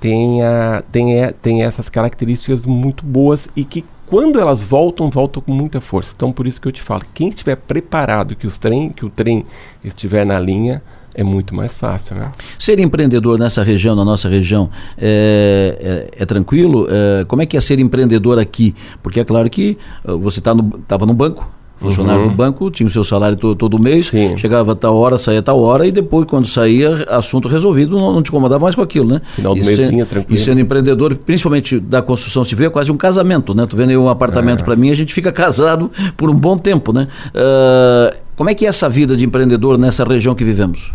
tem, 0.00 0.42
a, 0.42 0.82
tem, 0.90 1.22
a, 1.22 1.32
tem 1.32 1.62
essas 1.62 1.88
características 1.88 2.66
muito 2.66 3.04
boas 3.04 3.48
e 3.54 3.64
que 3.64 3.84
quando 4.06 4.38
elas 4.38 4.60
voltam, 4.60 5.08
voltam 5.08 5.42
com 5.42 5.52
muita 5.52 5.80
força. 5.80 6.12
Então 6.14 6.32
por 6.32 6.46
isso 6.46 6.60
que 6.60 6.68
eu 6.68 6.72
te 6.72 6.82
falo, 6.82 7.02
quem 7.14 7.28
estiver 7.28 7.56
preparado 7.56 8.36
que, 8.36 8.46
os 8.46 8.58
trem, 8.58 8.90
que 8.90 9.06
o 9.06 9.10
trem 9.10 9.46
estiver 9.84 10.26
na 10.26 10.38
linha, 10.38 10.82
é 11.14 11.22
muito 11.22 11.54
mais 11.54 11.72
fácil, 11.74 12.16
né? 12.16 12.32
Ser 12.58 12.78
empreendedor 12.78 13.38
nessa 13.38 13.62
região, 13.62 13.94
na 13.94 14.04
nossa 14.04 14.28
região, 14.28 14.70
é, 14.96 16.08
é, 16.16 16.22
é 16.22 16.26
tranquilo? 16.26 16.86
É, 16.90 17.24
como 17.26 17.42
é 17.42 17.46
que 17.46 17.56
é 17.56 17.60
ser 17.60 17.78
empreendedor 17.78 18.38
aqui? 18.38 18.74
Porque 19.02 19.20
é 19.20 19.24
claro 19.24 19.48
que 19.50 19.76
uh, 20.04 20.18
você 20.18 20.38
estava 20.38 20.62
tá 20.88 20.98
no, 20.98 21.06
no 21.06 21.14
banco, 21.14 21.48
Funcionário 21.82 22.22
Uhum. 22.22 22.28
do 22.30 22.34
banco 22.34 22.70
tinha 22.70 22.86
o 22.86 22.90
seu 22.90 23.04
salário 23.04 23.36
to- 23.36 23.54
todo 23.54 23.78
mês, 23.78 24.06
Sim. 24.08 24.36
chegava 24.36 24.72
a 24.72 24.74
tal 24.74 24.96
hora, 24.96 25.18
saía 25.18 25.40
a 25.40 25.42
tal 25.42 25.60
hora, 25.60 25.86
e 25.86 25.92
depois, 25.92 26.26
quando 26.26 26.46
saía, 26.46 27.04
assunto 27.10 27.48
resolvido, 27.48 27.96
não, 27.96 28.12
não 28.12 28.22
te 28.22 28.28
incomodava 28.28 28.62
mais 28.64 28.74
com 28.74 28.82
aquilo, 28.82 29.08
né? 29.08 29.20
Final 29.34 29.54
do 29.54 29.60
e 29.60 29.64
mês 29.64 29.76
se- 29.76 29.88
vinha 29.88 30.06
tranquilo. 30.06 30.38
E 30.38 30.42
sendo 30.42 30.60
empreendedor, 30.60 31.14
principalmente 31.16 31.78
da 31.80 32.00
construção 32.00 32.44
civil, 32.44 32.66
é 32.66 32.70
quase 32.70 32.90
um 32.92 32.96
casamento, 32.96 33.54
né? 33.54 33.66
Tu 33.68 33.76
vendo 33.76 33.90
aí 33.90 33.96
um 33.96 34.08
apartamento 34.08 34.60
É. 34.60 34.64
para 34.64 34.76
mim, 34.76 34.90
a 34.90 34.94
gente 34.94 35.12
fica 35.12 35.32
casado 35.32 35.90
por 36.16 36.30
um 36.30 36.34
bom 36.34 36.56
tempo, 36.56 36.92
né? 36.92 37.08
Ah, 37.34 38.14
como 38.36 38.48
é 38.50 38.54
que 38.54 38.64
é 38.64 38.68
essa 38.68 38.88
vida 38.88 39.16
de 39.16 39.24
empreendedor 39.24 39.76
nessa 39.78 40.04
região 40.04 40.34
que 40.34 40.44
vivemos? 40.44 40.92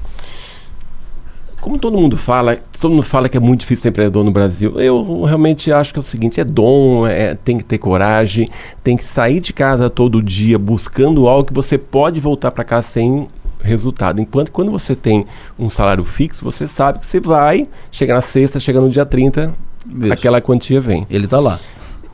Como 1.62 1.78
todo 1.78 1.98
mundo 1.98 2.16
fala, 2.16 2.60
todo 2.80 2.92
mundo 2.92 3.04
fala 3.04 3.28
que 3.28 3.36
é 3.36 3.40
muito 3.40 3.62
difícil 3.62 3.84
ser 3.84 3.90
empreendedor 3.90 4.24
no 4.24 4.32
Brasil. 4.32 4.80
Eu 4.80 5.24
realmente 5.24 5.72
acho 5.72 5.92
que 5.92 6.00
é 6.00 6.02
o 6.02 6.04
seguinte, 6.04 6.40
é 6.40 6.44
dom, 6.44 7.06
é, 7.08 7.36
tem 7.36 7.58
que 7.58 7.64
ter 7.64 7.78
coragem, 7.78 8.48
tem 8.84 8.96
que 8.96 9.04
sair 9.04 9.40
de 9.40 9.52
casa 9.52 9.90
todo 9.90 10.22
dia 10.22 10.58
buscando 10.58 11.28
algo 11.28 11.48
que 11.48 11.54
você 11.54 11.78
pode 11.78 12.20
voltar 12.20 12.52
para 12.52 12.64
casa 12.64 12.88
sem 12.88 13.28
resultado. 13.60 14.22
Enquanto 14.22 14.52
quando 14.52 14.72
você 14.72 14.96
tem 14.96 15.26
um 15.58 15.70
salário 15.70 16.04
fixo, 16.06 16.46
você 16.46 16.68
sabe 16.68 17.00
que 17.00 17.08
você 17.08 17.20
vai 17.20 17.68
chegar 17.92 18.14
na 18.14 18.22
sexta, 18.22 18.60
chega 18.60 18.80
no 18.80 18.90
dia 18.90 19.06
30, 19.06 19.54
Isso. 20.02 20.14
aquela 20.14 20.40
quantia 20.40 20.80
vem. 20.80 21.08
Ele 21.10 21.26
está 21.26 21.40
lá. 21.40 21.60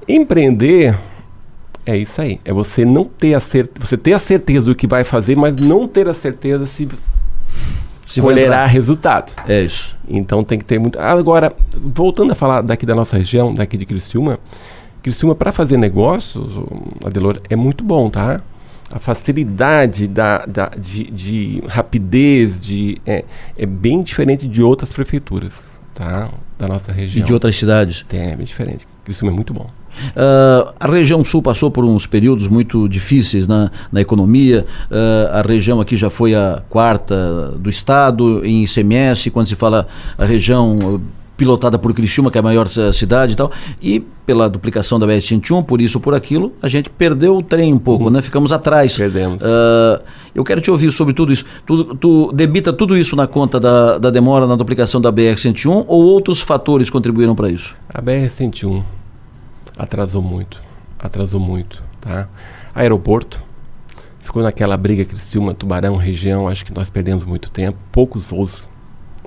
Empreender 0.07 0.97
é 1.85 1.97
isso 1.97 2.21
aí. 2.21 2.39
É 2.45 2.53
você 2.53 2.85
não 2.85 3.03
ter 3.03 3.33
a 3.33 3.39
certeza, 3.39 3.87
você 3.87 3.97
ter 3.97 4.13
a 4.13 4.19
certeza 4.19 4.65
do 4.65 4.75
que 4.75 4.87
vai 4.87 5.03
fazer, 5.03 5.35
mas 5.35 5.55
não 5.57 5.87
ter 5.87 6.07
a 6.07 6.13
certeza 6.13 6.65
se, 6.65 6.87
Colherá 8.21 8.45
entrar. 8.45 8.65
resultado. 8.67 9.33
É 9.47 9.61
isso. 9.61 9.95
Então 10.07 10.43
tem 10.43 10.59
que 10.59 10.65
ter 10.65 10.79
muito. 10.79 10.99
Agora, 10.99 11.53
voltando 11.73 12.31
a 12.31 12.35
falar 12.35 12.61
daqui 12.61 12.85
da 12.85 12.93
nossa 12.95 13.17
região, 13.17 13.53
daqui 13.53 13.77
de 13.77 13.85
Criciúma, 13.85 14.39
Criciúma 15.01 15.35
para 15.35 15.51
fazer 15.51 15.77
negócios, 15.77 16.51
Adelor, 17.05 17.39
é 17.49 17.55
muito 17.55 17.83
bom, 17.83 18.09
tá? 18.09 18.41
A 18.91 18.99
facilidade 18.99 20.07
da, 20.07 20.45
da- 20.45 20.71
de, 20.77 21.09
de 21.11 21.63
rapidez 21.67 22.59
de, 22.59 23.01
é, 23.05 23.25
é 23.57 23.65
bem 23.65 24.01
diferente 24.03 24.47
de 24.47 24.61
outras 24.61 24.91
prefeituras, 24.93 25.63
tá? 25.93 26.29
Da 26.59 26.67
nossa 26.67 26.91
E 26.91 26.95
região. 26.95 27.25
de 27.25 27.33
outras 27.33 27.57
cidades. 27.57 28.05
É, 28.13 28.35
bem 28.35 28.45
diferente. 28.45 28.87
Criciúma 29.03 29.31
é 29.31 29.35
muito 29.35 29.53
bom. 29.53 29.67
Ah, 30.15 30.73
a 30.79 30.87
região 30.87 31.23
sul 31.23 31.41
passou 31.41 31.69
por 31.71 31.83
uns 31.85 32.05
períodos 32.05 32.47
muito 32.47 32.87
difíceis 32.87 33.47
na, 33.47 33.71
na 33.91 34.01
economia. 34.01 34.65
Ah, 34.91 35.39
a 35.39 35.41
região 35.41 35.79
aqui 35.81 35.95
já 35.97 36.09
foi 36.09 36.35
a 36.35 36.61
quarta 36.69 37.51
do 37.59 37.69
estado 37.69 38.45
em 38.45 38.63
ICMS, 38.63 39.29
quando 39.31 39.47
se 39.47 39.55
fala 39.55 39.87
a 40.17 40.25
região 40.25 40.77
ah, 40.81 40.99
pilotada 41.35 41.79
por 41.79 41.91
Criciúma, 41.93 42.29
que 42.29 42.37
é 42.37 42.39
a 42.39 42.43
maior 42.43 42.67
ci- 42.67 42.93
cidade 42.93 43.33
e 43.33 43.35
tal, 43.35 43.51
e 43.81 43.99
pela 44.25 44.47
duplicação 44.47 44.99
da 44.99 45.07
BR-101, 45.07 45.63
por 45.65 45.81
isso 45.81 45.97
ou 45.97 46.01
por 46.01 46.13
aquilo, 46.13 46.53
a 46.61 46.69
gente 46.69 46.89
perdeu 46.91 47.35
o 47.37 47.41
trem 47.41 47.73
um 47.73 47.79
pouco, 47.79 48.09
né? 48.11 48.21
Ficamos 48.21 48.53
atrás. 48.53 48.95
Perdemos. 48.95 49.41
Ah, 49.43 49.99
eu 50.33 50.43
quero 50.43 50.61
te 50.61 50.69
ouvir 50.69 50.91
sobre 50.91 51.13
tudo 51.13 51.33
isso. 51.33 51.43
Tu, 51.65 51.83
tu 51.95 52.31
debita 52.33 52.71
tudo 52.71 52.95
isso 52.95 53.15
na 53.15 53.25
conta 53.27 53.59
da, 53.59 53.97
da 53.97 54.09
demora 54.11 54.45
na 54.45 54.55
duplicação 54.55 55.01
da 55.01 55.11
BR-101 55.11 55.85
ou 55.87 56.03
outros 56.03 56.39
fatores 56.39 56.89
contribuíram 56.91 57.33
para 57.35 57.49
isso? 57.49 57.75
A 57.91 57.99
BR-101 58.01 58.83
atrasou 59.77 60.21
muito, 60.21 60.61
atrasou 60.99 61.39
muito, 61.39 61.83
tá? 61.99 62.27
Aeroporto, 62.73 63.41
ficou 64.21 64.43
naquela 64.43 64.77
briga 64.77 65.05
Criciúma, 65.05 65.53
Tubarão, 65.53 65.95
região, 65.95 66.47
acho 66.47 66.65
que 66.65 66.73
nós 66.73 66.89
perdemos 66.89 67.25
muito 67.25 67.49
tempo, 67.49 67.77
poucos 67.91 68.25
voos 68.25 68.67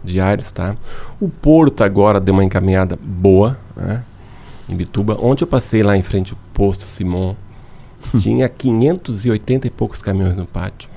diários, 0.02 0.52
tá? 0.52 0.76
O 1.20 1.28
Porto 1.28 1.82
agora 1.82 2.20
deu 2.20 2.34
uma 2.34 2.44
encaminhada 2.44 2.98
boa, 3.02 3.58
né? 3.76 4.02
Em 4.68 4.74
Bituba, 4.74 5.16
onde 5.20 5.44
eu 5.44 5.48
passei 5.48 5.82
lá 5.82 5.96
em 5.96 6.02
frente 6.02 6.32
ao 6.32 6.38
posto 6.52 6.84
Simon, 6.84 7.34
tinha 8.18 8.48
580 8.48 9.66
e 9.66 9.70
poucos 9.70 10.02
caminhões 10.02 10.36
no 10.36 10.46
pátio 10.46 10.88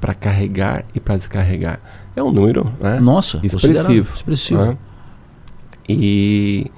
para 0.00 0.14
carregar 0.14 0.84
e 0.94 1.00
para 1.00 1.16
descarregar. 1.16 1.80
É 2.14 2.22
um 2.22 2.30
número, 2.30 2.70
né? 2.78 3.00
Nossa, 3.00 3.40
expressivo. 3.42 4.14
expressivo. 4.14 4.62
né? 4.62 4.76
E 5.88 6.70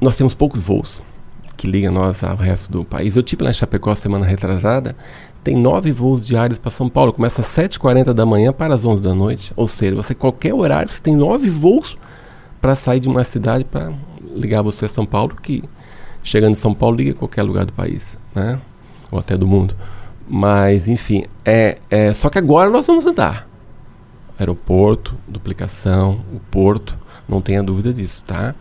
nós 0.00 0.16
temos 0.16 0.34
poucos 0.34 0.60
voos 0.60 1.02
que 1.56 1.66
ligam 1.66 1.92
nós 1.92 2.22
ao 2.22 2.36
resto 2.36 2.70
do 2.70 2.84
país. 2.84 3.16
Eu 3.16 3.22
tive 3.22 3.44
lá 3.44 3.50
em 3.50 3.54
Chapecó 3.54 3.94
semana 3.94 4.26
retrasada, 4.26 4.94
tem 5.42 5.56
nove 5.56 5.92
voos 5.92 6.20
diários 6.20 6.58
para 6.58 6.70
São 6.70 6.88
Paulo. 6.88 7.12
Começa 7.12 7.40
às 7.40 7.46
7h40 7.46 8.12
da 8.12 8.26
manhã 8.26 8.52
para 8.52 8.74
as 8.74 8.84
11 8.84 9.02
da 9.02 9.14
noite. 9.14 9.52
Ou 9.56 9.68
seja, 9.68 9.94
você 9.94 10.14
qualquer 10.14 10.52
horário, 10.52 10.92
você 10.92 11.00
tem 11.00 11.14
nove 11.14 11.48
voos 11.48 11.96
para 12.60 12.74
sair 12.74 13.00
de 13.00 13.08
uma 13.08 13.24
cidade 13.24 13.64
para 13.64 13.92
ligar 14.34 14.62
você 14.62 14.86
a 14.86 14.88
São 14.88 15.06
Paulo, 15.06 15.36
que 15.40 15.62
chegando 16.22 16.52
em 16.52 16.56
São 16.56 16.74
Paulo 16.74 16.96
liga 16.96 17.14
qualquer 17.14 17.42
lugar 17.42 17.64
do 17.64 17.72
país, 17.72 18.18
né? 18.34 18.60
Ou 19.10 19.18
até 19.18 19.36
do 19.36 19.46
mundo. 19.46 19.76
Mas, 20.28 20.88
enfim, 20.88 21.24
é, 21.44 21.78
é 21.88 22.12
só 22.12 22.28
que 22.28 22.38
agora 22.38 22.68
nós 22.68 22.86
vamos 22.86 23.06
andar. 23.06 23.48
Aeroporto, 24.38 25.14
duplicação, 25.26 26.20
o 26.34 26.40
porto, 26.50 26.98
não 27.28 27.40
tenha 27.40 27.62
dúvida 27.62 27.92
disso, 27.92 28.22
tá? 28.26 28.54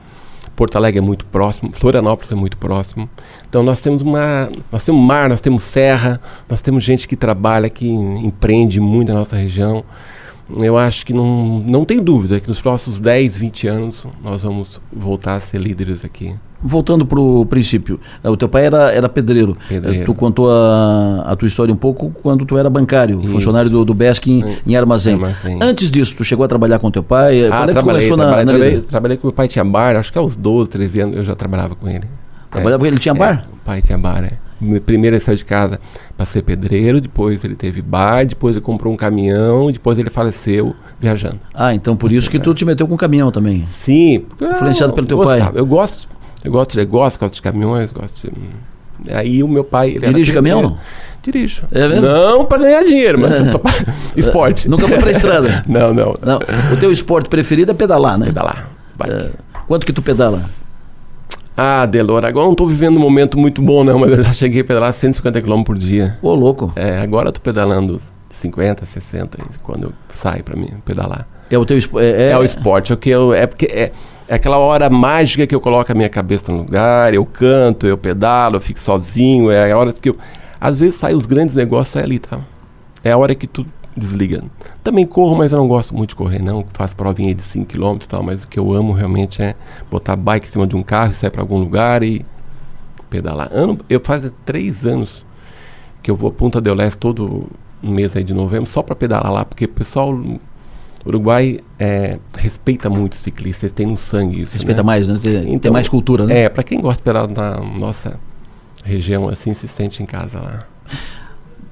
Porto 0.56 0.76
Alegre 0.78 1.00
é 1.00 1.02
muito 1.02 1.26
próximo, 1.26 1.72
Florianópolis 1.74 2.32
é 2.32 2.36
muito 2.36 2.58
próximo. 2.58 3.10
Então 3.48 3.62
nós 3.62 3.82
temos 3.82 4.02
uma, 4.02 4.50
nós 4.72 4.86
temos 4.86 5.06
mar, 5.06 5.30
nós 5.30 5.42
temos 5.42 5.64
serra, 5.64 6.20
nós 6.50 6.62
temos 6.62 6.84
gente 6.84 7.08
que 7.08 7.16
trabalha, 7.16 7.70
que 7.70 7.88
empreende 7.88 8.80
muito 8.80 9.10
na 9.12 9.20
nossa 9.20 9.36
região. 9.36 9.84
Eu 10.62 10.78
acho 10.78 11.06
que 11.06 11.12
não, 11.12 11.60
não 11.66 11.84
tem 11.84 12.00
dúvida 12.00 12.40
que 12.40 12.48
nos 12.48 12.62
próximos 12.62 13.00
10, 13.00 13.36
20 13.36 13.68
anos 13.68 14.06
nós 14.24 14.44
vamos 14.44 14.80
voltar 14.94 15.36
a 15.36 15.40
ser 15.40 15.60
líderes 15.60 16.06
aqui. 16.06 16.36
Voltando 16.68 17.06
para 17.06 17.20
o 17.20 17.46
princípio, 17.46 18.00
eh, 18.24 18.30
o 18.30 18.36
teu 18.36 18.50
pai 18.50 18.66
era, 18.66 18.92
era 18.92 19.08
pedreiro. 19.08 19.56
Pedreiro. 19.70 20.02
Eh, 20.02 20.06
Tu 20.06 20.14
contou 20.16 20.50
a, 20.52 21.22
a 21.28 21.36
tua 21.36 21.48
história 21.48 21.72
um 21.74 21.78
pouco 21.78 22.12
quando 22.24 22.44
tu 22.46 22.58
era 22.58 22.70
bancário, 22.70 23.20
Isso. 23.22 23.30
funcionário 23.30 23.70
do, 23.70 23.86
do 23.86 23.94
BESC 23.94 24.28
em, 24.32 24.40
Em- 24.42 24.58
em 24.68 24.76
armazém. 24.76 25.14
armazém. 25.14 25.60
Antes 25.62 25.92
disso, 25.92 26.16
tu 26.16 26.24
chegou 26.24 26.44
a 26.44 26.48
trabalhar 26.48 26.80
com 26.80 26.90
teu 26.90 27.04
pai? 27.04 27.40
Eh, 27.44 27.48
Ah, 27.48 27.50
Quando 27.50 27.64
é 27.64 27.66
que 27.68 27.72
trabalhei, 27.74 28.10
começou 28.10 28.18
na, 28.18 28.24
trabalhei, 28.24 28.46
na 28.46 28.52
trabalhei, 28.52 28.82
trabalhei 28.82 29.18
com 29.18 29.28
meu 29.28 29.34
pai 29.34 29.48
tinha 29.48 29.64
bar, 29.64 29.96
acho 29.96 30.12
que 30.12 30.18
aos 30.18 30.36
12, 30.36 30.70
13 30.72 31.00
anos 31.02 31.16
eu 31.18 31.24
já 31.24 31.36
trabalhava 31.36 31.76
com 31.76 31.88
ele. 31.88 32.06
Trabalhava 32.50 32.80
com 32.80 32.86
ele, 32.88 32.96
ele 32.96 33.00
tinha 33.02 33.14
É, 33.14 33.18
bar? 33.18 33.46
o 33.54 33.58
pai 33.66 33.82
tinha 33.82 33.98
bar, 33.98 34.24
é. 34.24 34.32
Primeiro 34.86 35.16
ele 35.18 35.24
saiu 35.24 35.36
de 35.36 35.44
casa 35.44 35.80
para 36.16 36.26
ser 36.26 36.42
pedreiro, 36.42 37.02
depois 37.02 37.44
ele 37.44 37.56
teve 37.56 37.82
bar, 37.82 38.26
depois 38.26 38.56
ele 38.56 38.62
comprou 38.64 38.92
um 38.92 38.96
caminhão, 38.96 39.70
depois 39.70 40.00
ele 40.00 40.10
faleceu 40.10 40.74
viajando. 41.00 41.40
Ah, 41.54 41.76
então 41.76 41.96
por 41.96 42.10
isso 42.12 42.30
que 42.32 42.40
tu 42.40 42.54
te 42.54 42.64
meteu 42.64 42.88
com 42.88 42.96
caminhão 42.96 43.30
também. 43.32 43.64
Sim. 43.64 44.24
Influenciado 44.42 44.94
pelo 44.94 45.06
teu 45.06 45.18
gostava. 45.18 45.52
pai. 45.52 45.60
Eu 45.60 45.66
gosto, 45.66 46.08
eu 46.46 46.52
gosto 46.52 46.72
de 46.72 46.78
negócio, 46.78 47.20
gosto 47.20 47.36
de 47.36 47.42
caminhões, 47.42 47.92
gosto 47.92 48.30
de... 48.32 49.12
Aí 49.14 49.44
o 49.44 49.48
meu 49.48 49.64
pai... 49.64 49.90
ele 49.90 50.08
Dirige 50.08 50.32
caminhão? 50.34 50.78
Dirijo. 51.22 51.64
É 51.72 51.88
mesmo? 51.88 52.06
Não 52.08 52.46
para 52.46 52.60
ganhar 52.60 52.84
dinheiro, 52.84 53.20
mas 53.20 53.50
só 53.50 53.58
para 53.58 53.74
esporte. 54.16 54.70
Nunca 54.70 54.88
foi 54.88 54.98
pra 54.98 55.12
estrada? 55.12 55.64
não, 55.68 55.94
não. 55.94 56.16
Não, 56.22 56.40
o 56.74 56.78
teu 56.78 56.92
esporte 56.92 57.28
preferido 57.30 57.72
é 57.72 57.74
pedalar, 57.74 58.18
né? 58.18 58.28
Pedalar. 58.28 58.70
Eh, 59.04 59.30
quanto 59.68 59.86
que 59.86 59.92
tu 59.92 60.02
pedala? 60.02 60.50
Ah, 61.58 61.86
Delora, 61.86 62.28
agora 62.28 62.44
eu 62.44 62.48
não 62.48 62.52
estou 62.52 62.68
vivendo 62.68 62.98
um 62.98 63.00
momento 63.00 63.38
muito 63.38 63.62
bom, 63.62 63.84
não, 63.84 63.98
mas 64.00 64.12
eu 64.12 64.24
já 64.24 64.34
cheguei 64.34 64.62
a 64.62 64.64
pedalar 64.64 64.94
150 64.94 65.42
km 65.42 65.64
por 65.64 65.78
dia. 65.78 66.18
Ô, 66.22 66.34
louco. 66.36 66.72
É, 66.76 67.00
agora 67.00 67.30
eu 67.30 67.32
tô 67.34 67.40
pedalando 67.40 68.00
50, 68.30 68.86
60, 68.86 69.38
quando 69.64 69.84
eu 69.84 69.94
saio 70.10 70.44
para 70.44 70.56
mim 70.56 70.70
pedalar. 70.84 71.26
É 71.50 71.58
o 71.58 71.66
teu 71.66 71.78
espo- 71.78 72.00
é, 72.00 72.32
É, 72.32 72.38
o 72.38 72.44
esporte, 72.44 72.92
é 72.92 72.96
o 72.96 72.98
que 72.98 73.10
eu. 73.10 73.34
É 73.34 73.48
porque 73.48 73.66
é, 73.68 73.92
é 74.28 74.36
aquela 74.36 74.58
hora 74.58 74.90
mágica 74.90 75.46
que 75.46 75.54
eu 75.54 75.62
coloco 75.62 75.92
a 75.92 75.96
minha 75.96 76.10
cabeça 76.10 76.52
no 76.52 76.60
lugar, 76.60 77.14
eu 77.14 77.26
canto, 77.26 77.86
eu 77.86 77.98
pedalo, 77.98 78.56
eu 78.56 78.62
fico 78.62 78.80
sozinho, 78.80 79.52
é 79.52 79.72
a 79.72 79.78
hora 79.78 79.94
que 79.94 80.10
eu. 80.10 80.18
Às 80.60 80.80
vezes 80.80 80.96
saem 80.96 81.16
os 81.16 81.26
grandes 81.26 81.56
negócios 81.56 81.96
ali, 82.02 82.18
tá? 82.18 82.42
É 83.04 83.12
a 83.12 83.18
hora 83.18 83.36
que 83.36 83.46
tu 83.46 83.66
desliga. 83.96 84.44
Também 84.84 85.06
corro, 85.06 85.38
mas 85.38 85.52
eu 85.52 85.60
não 85.60 85.68
gosto 85.68 85.96
muito 85.96 86.10
de 86.10 86.16
correr, 86.16 86.42
não. 86.42 86.66
Faço 86.74 86.96
provinha 86.96 87.34
de 87.34 87.44
5 87.44 87.66
km 87.66 87.98
e 88.02 88.08
tal, 88.08 88.24
mas 88.24 88.44
o 88.44 88.48
que 88.48 88.60
eu 88.60 88.74
amo 88.74 88.94
realmente 88.94 89.42
é 89.42 89.56
botar 89.90 90.16
bike 90.16 90.48
em 90.48 90.50
cima 90.50 90.68
de 90.68 90.76
um 90.76 90.84
carro 90.84 91.12
e 91.12 91.16
sair 91.16 91.30
para 91.30 91.42
algum 91.42 91.60
lugar 91.60 92.04
e 92.04 92.26
pedalar. 93.10 93.50
Ano, 93.52 93.78
eu 93.90 94.00
faz 94.00 94.30
três 94.44 94.86
anos 94.86 95.24
que 96.02 96.10
eu 96.10 96.16
vou 96.16 96.30
a 96.30 96.32
Punta 96.32 96.60
del 96.60 96.80
Este 96.82 97.00
todo 97.00 97.48
mês 97.82 98.16
aí 98.16 98.24
de 98.24 98.34
novembro 98.34 98.70
só 98.70 98.82
para 98.82 98.96
pedalar 98.96 99.32
lá, 99.32 99.46
porque 99.46 99.66
o 99.66 99.70
pessoal 99.70 100.18
no 101.06 101.10
Uruguai 101.10 101.60
é, 101.80 102.18
respeita 102.38 102.90
muito 102.90 103.14
o 103.14 103.16
ciclista, 103.16 103.70
tem 103.70 103.86
no 103.86 103.96
sangue 103.98 104.42
isso. 104.42 104.54
Respeita 104.56 104.82
né? 104.82 104.86
mais, 104.88 105.08
né? 105.08 105.20
Tem, 105.22 105.44
tem 105.44 105.54
Então, 105.54 105.72
mais 105.72 105.88
cultura, 105.88 106.26
né? 106.26 106.42
É, 106.44 106.50
para 106.50 106.64
quem 106.64 106.82
gosta 106.82 106.98
de 106.98 107.04
pedalar 107.04 107.30
na 107.30 107.60
nossa 107.62 108.20
região, 108.84 109.30
assim, 109.30 109.54
se 109.54 109.68
sente 109.68 110.02
em 110.02 110.06
casa 110.06 110.40
lá. 110.40 110.64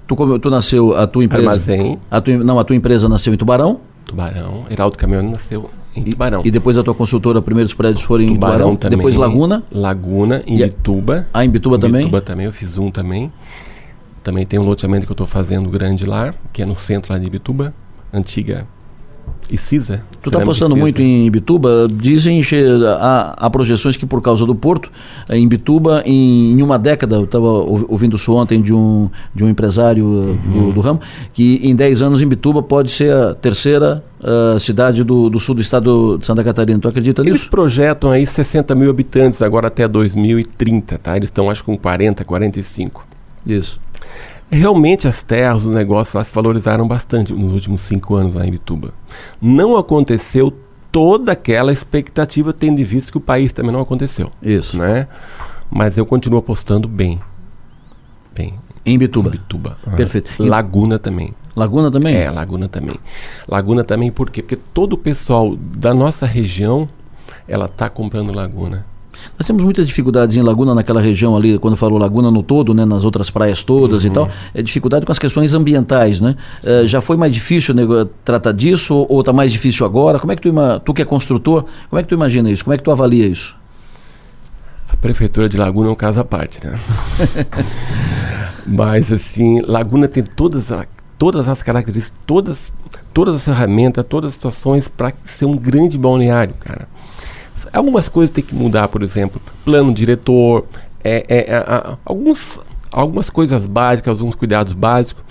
Tu, 0.07 0.15
come- 0.15 0.37
tu 0.39 0.49
nasceu, 0.49 0.95
a 0.95 1.07
tua 1.07 1.23
empresa... 1.23 1.49
Armazém, 1.51 1.99
A 2.11 2.21
tua, 2.21 2.37
não, 2.37 2.59
a 2.59 2.63
tua 2.63 2.75
empresa 2.75 3.07
nasceu 3.09 3.33
em 3.33 3.37
Tubarão 3.37 3.79
Tubarão, 4.05 4.65
Heraldo 4.69 4.97
Caminhão 4.97 5.23
nasceu 5.23 5.69
em 5.95 6.01
e, 6.01 6.11
Tubarão. 6.11 6.41
e 6.43 6.51
depois 6.51 6.77
a 6.77 6.83
tua 6.83 6.93
consultora, 6.93 7.41
primeiros 7.41 7.73
prédios 7.73 8.03
foram 8.03 8.23
em 8.25 8.33
Tubarão, 8.33 8.75
também. 8.75 8.97
depois 8.97 9.15
Laguna, 9.15 9.63
Laguna, 9.71 10.41
em 10.45 10.59
E 10.59 10.63
Bituba. 10.65 11.27
ah, 11.33 11.43
em 11.45 11.49
Bituba 11.49 11.77
Em 11.77 11.79
também. 11.79 12.01
Bituba 12.01 12.21
também, 12.21 12.45
eu 12.45 12.51
fiz 12.51 12.77
um 12.77 12.91
também. 12.91 13.31
Também 14.21 14.45
tem 14.45 14.59
um 14.59 14.63
loteamento 14.63 15.05
que 15.05 15.11
eu 15.11 15.15
estou 15.15 15.27
fazendo 15.27 15.69
grande 15.69 16.05
lá, 16.05 16.33
que 16.51 16.61
é 16.61 16.65
no 16.65 16.75
centro 16.75 17.13
lá 17.13 17.19
de 17.19 17.29
Bituba, 17.29 17.73
antiga 18.11 18.67
e 19.49 19.57
CISA. 19.57 20.01
Tu 20.21 20.29
está 20.29 20.39
apostando 20.41 20.75
muito 20.75 21.01
em 21.01 21.29
Bituba? 21.29 21.87
Dizem 21.91 22.41
há, 22.99 23.35
há, 23.37 23.49
projeções 23.49 23.95
que 23.97 24.05
por 24.05 24.21
causa 24.21 24.45
do 24.45 24.55
porto, 24.55 24.91
eh, 25.29 25.37
em 25.37 25.47
Bituba, 25.47 26.01
em, 26.05 26.53
em 26.53 26.61
uma 26.61 26.79
década, 26.79 27.17
eu 27.17 27.25
estava 27.25 27.47
ouvindo 27.47 28.15
isso 28.15 28.33
ontem 28.33 28.61
de 28.61 28.73
um, 28.73 29.09
de 29.35 29.43
um 29.43 29.49
empresário 29.49 30.05
eh, 30.05 30.47
uhum. 30.47 30.67
do, 30.67 30.71
do, 30.73 30.81
ramo, 30.81 31.01
que 31.33 31.59
em 31.61 31.75
10 31.75 32.01
anos 32.01 32.21
em 32.21 32.27
Bituba 32.27 32.63
pode 32.63 32.91
ser 32.91 33.13
a 33.13 33.35
terceira 33.35 34.03
uh, 34.21 34.59
cidade 34.59 35.03
do, 35.03 35.29
do, 35.29 35.39
sul 35.39 35.55
do 35.55 35.61
estado 35.61 36.17
de 36.17 36.25
Santa 36.25 36.43
Catarina. 36.43 36.79
Tu 36.79 36.87
acredita 36.87 37.21
Eles 37.21 37.33
nisso? 37.33 37.43
Eles 37.43 37.49
projetam 37.49 38.11
aí 38.11 38.25
60 38.25 38.73
mil 38.73 38.89
habitantes 38.89 39.41
agora 39.41 39.67
até 39.67 39.87
2030, 39.87 40.97
tá? 40.97 41.15
Eles 41.17 41.27
estão 41.27 41.49
acho 41.49 41.63
com 41.63 41.77
40, 41.77 42.23
45. 42.23 43.05
Isso. 43.45 43.79
Realmente 44.49 45.07
as 45.07 45.23
terras, 45.23 45.65
os 45.65 45.73
negócios 45.73 46.13
lá 46.13 46.23
se 46.23 46.33
valorizaram 46.33 46.87
bastante 46.87 47.33
nos 47.33 47.53
últimos 47.53 47.81
cinco 47.81 48.15
anos 48.15 48.35
lá 48.35 48.45
em 48.45 48.51
Bituba. 48.51 48.93
Não 49.41 49.75
aconteceu 49.75 50.53
toda 50.91 51.31
aquela 51.31 51.71
expectativa, 51.71 52.53
tendo 52.53 52.79
em 52.79 52.83
vista 52.83 53.11
que 53.11 53.17
o 53.17 53.21
país 53.21 53.51
também 53.51 53.71
não 53.71 53.81
aconteceu. 53.81 54.29
Isso. 54.41 54.77
Né? 54.77 55.07
Mas 55.71 55.97
eu 55.97 56.05
continuo 56.05 56.39
apostando 56.39 56.87
bem. 56.87 57.19
Bem. 58.35 58.53
Em 58.85 58.97
Bituba. 58.97 59.29
Em 59.29 59.31
Bituba. 59.31 59.77
Perfeito. 59.95 60.31
Laguna 60.43 60.99
também. 60.99 61.33
Laguna 61.55 61.91
também? 61.91 62.15
É, 62.15 62.29
Laguna 62.29 62.67
também. 62.67 62.95
Laguna 63.47 63.83
também 63.83 64.11
por 64.11 64.29
quê? 64.29 64.41
Porque 64.41 64.55
todo 64.55 64.93
o 64.93 64.97
pessoal 64.97 65.55
da 65.55 65.93
nossa 65.93 66.25
região, 66.25 66.87
ela 67.47 67.65
está 67.65 67.89
comprando 67.89 68.33
Laguna. 68.33 68.85
Nós 69.37 69.47
temos 69.47 69.63
muitas 69.63 69.87
dificuldades 69.87 70.35
em 70.37 70.41
Laguna, 70.41 70.75
naquela 70.75 71.01
região 71.01 71.35
ali, 71.35 71.57
quando 71.57 71.75
falou 71.75 71.97
Laguna 71.97 72.29
no 72.29 72.43
todo, 72.43 72.73
né, 72.73 72.85
nas 72.85 73.05
outras 73.05 73.29
praias 73.29 73.63
todas 73.63 74.03
uhum. 74.03 74.09
e 74.09 74.13
tal, 74.13 74.29
é 74.53 74.61
dificuldade 74.61 75.05
com 75.05 75.11
as 75.11 75.19
questões 75.19 75.53
ambientais, 75.53 76.19
né? 76.19 76.35
É, 76.63 76.85
já 76.85 77.01
foi 77.01 77.17
mais 77.17 77.31
difícil 77.31 77.73
né, 77.73 77.83
tratar 78.23 78.51
disso 78.51 79.05
ou 79.09 79.19
está 79.19 79.33
mais 79.33 79.51
difícil 79.51 79.85
agora? 79.85 80.19
Como 80.19 80.31
é 80.31 80.35
que 80.35 80.41
tu, 80.41 80.53
tu 80.83 80.93
que 80.93 81.01
é 81.01 81.05
construtor, 81.05 81.65
como 81.89 81.99
é 81.99 82.03
que 82.03 82.09
tu 82.09 82.15
imagina 82.15 82.49
isso? 82.49 82.63
Como 82.63 82.73
é 82.73 82.77
que 82.77 82.83
tu 82.83 82.91
avalia 82.91 83.25
isso? 83.25 83.55
A 84.89 84.97
prefeitura 84.97 85.49
de 85.49 85.57
Laguna 85.57 85.89
é 85.89 85.91
um 85.91 85.95
caso 85.95 86.19
à 86.19 86.23
parte, 86.23 86.59
né? 86.65 86.79
Mas 88.65 89.11
assim, 89.11 89.61
Laguna 89.61 90.07
tem 90.07 90.23
todas, 90.23 90.71
todas 91.17 91.47
as 91.47 91.61
características, 91.61 92.17
todas, 92.25 92.73
todas 93.13 93.35
as 93.35 93.43
ferramentas, 93.43 94.05
todas 94.07 94.29
as 94.29 94.33
situações 94.35 94.87
para 94.87 95.11
ser 95.25 95.45
um 95.45 95.57
grande 95.57 95.97
balneário, 95.97 96.53
cara. 96.59 96.87
Algumas 97.73 98.07
coisas 98.07 98.29
tem 98.29 98.43
que 98.43 98.53
mudar, 98.53 98.87
por 98.87 99.01
exemplo, 99.01 99.41
plano 99.65 99.91
diretor, 99.91 100.65
é, 101.03 101.25
é, 101.27 101.37
é, 101.55 101.97
alguns, 102.05 102.59
algumas 102.91 103.29
coisas 103.29 103.65
básicas, 103.65 104.19
alguns 104.19 104.35
cuidados 104.35 104.73
básicos, 104.73 105.23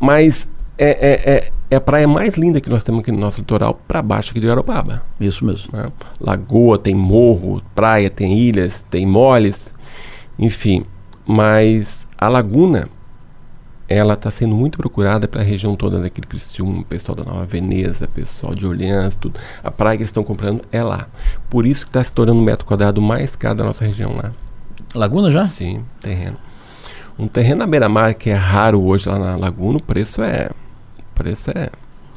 mas 0.00 0.48
é, 0.78 0.86
é, 0.86 1.34
é, 1.34 1.50
é, 1.70 1.76
a 1.76 1.80
praia 1.80 2.08
mais 2.08 2.34
linda 2.34 2.60
que 2.60 2.70
nós 2.70 2.82
temos 2.82 3.02
aqui 3.02 3.12
no 3.12 3.18
nosso 3.18 3.40
litoral, 3.40 3.80
para 3.86 4.00
baixo 4.00 4.30
aqui 4.30 4.40
de 4.40 4.46
Garopaba. 4.46 5.02
Isso 5.20 5.44
mesmo. 5.44 5.70
Né? 5.72 5.92
Lagoa, 6.20 6.78
tem 6.78 6.94
morro, 6.94 7.62
praia, 7.74 8.08
tem 8.08 8.38
ilhas, 8.38 8.84
tem 8.88 9.04
moles, 9.04 9.72
enfim. 10.38 10.84
Mas 11.26 12.06
a 12.16 12.28
laguna 12.28 12.88
ela 13.92 14.14
está 14.14 14.30
sendo 14.30 14.54
muito 14.54 14.78
procurada 14.78 15.26
para 15.28 15.40
a 15.40 15.44
região 15.44 15.76
toda 15.76 16.00
daquele 16.00 16.26
Criciúma, 16.26 16.84
pessoal 16.84 17.16
da 17.16 17.24
Nova 17.24 17.44
Veneza, 17.44 18.08
pessoal 18.08 18.54
de 18.54 18.66
Orleans, 18.66 19.16
tudo. 19.16 19.38
A 19.62 19.70
praia 19.70 19.96
que 19.96 20.02
eles 20.02 20.08
estão 20.08 20.24
comprando 20.24 20.62
é 20.70 20.82
lá. 20.82 21.06
Por 21.50 21.66
isso 21.66 21.84
que 21.84 21.90
está 21.90 22.02
se 22.02 22.12
tornando 22.12 22.40
um 22.40 22.44
metro 22.44 22.64
quadrado 22.64 23.02
mais 23.02 23.36
caro 23.36 23.56
da 23.56 23.64
nossa 23.64 23.84
região 23.84 24.16
lá. 24.16 24.32
Laguna 24.94 25.30
já? 25.30 25.44
Sim, 25.44 25.82
terreno. 26.00 26.36
Um 27.18 27.28
terreno 27.28 27.58
na 27.58 27.66
beira-mar 27.66 28.14
que 28.14 28.30
é 28.30 28.34
raro 28.34 28.82
hoje 28.82 29.08
lá 29.08 29.18
na 29.18 29.36
Laguna, 29.36 29.78
o 29.78 29.82
preço 29.82 30.22
é... 30.22 30.50
O 30.98 31.14
preço 31.14 31.50
é... 31.50 31.68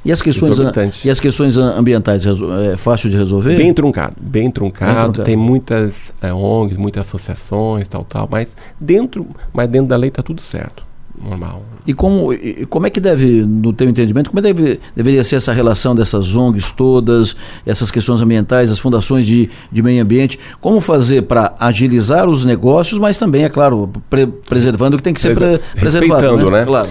E 0.03 0.12
as 0.12 0.22
questões, 0.22 0.60
e 1.03 1.10
as 1.10 1.20
questões 1.20 1.58
ambientais, 1.58 2.24
é 2.27 2.77
fácil 2.77 3.10
de 3.10 3.17
resolver? 3.17 3.58
Bem 3.58 3.74
truncado, 3.74 4.13
bem 4.22 4.51
truncado. 4.51 4.94
Bem 4.94 5.03
truncado. 5.03 5.24
Tem 5.24 5.36
muitas 5.36 6.13
é, 6.22 6.32
ONGs, 6.32 6.77
muitas 6.77 7.08
associações, 7.08 7.88
tal, 7.88 8.03
tal, 8.03 8.29
mas 8.32 8.55
dentro, 8.79 9.25
mas 9.51 9.67
dentro 9.67 9.88
da 9.88 9.96
lei 9.96 10.10
está 10.10 10.22
tudo 10.22 10.41
certo 10.41 10.86
normal. 11.22 11.63
E 11.86 11.93
como, 11.93 12.34
e 12.34 12.65
como 12.65 12.88
é 12.88 12.89
que 12.89 13.00
deve, 13.00 13.43
no 13.43 13.72
teu 13.72 13.88
entendimento, 13.88 14.29
como 14.29 14.39
é 14.39 14.41
deve, 14.41 14.79
deveria 14.95 15.24
ser 15.24 15.36
essa 15.36 15.53
relação 15.53 15.95
dessas 15.95 16.36
ONGs 16.36 16.72
todas, 16.72 17.36
essas 17.65 17.91
questões 17.91 18.22
ambientais, 18.22 18.72
as 18.72 18.79
fundações 18.79 19.25
de, 19.25 19.50
de 19.72 19.84
meio 19.84 20.01
ambiente, 20.01 20.39
como 20.60 20.81
fazer 20.81 21.24
para 21.24 21.53
agilizar 21.60 22.27
os 22.29 22.43
negócios, 22.43 23.00
mas 23.00 23.17
também, 23.17 23.43
é 23.43 23.50
claro, 23.50 23.91
pre 24.10 24.25
preservando 24.25 24.95
o 24.95 24.98
que 24.98 25.03
tem 25.03 25.13
que 25.13 25.22
ser 25.22 25.36
pre 25.36 25.60
preservado. 25.79 26.50
né? 26.50 26.60
né? 26.60 26.65
Claro. 26.65 26.89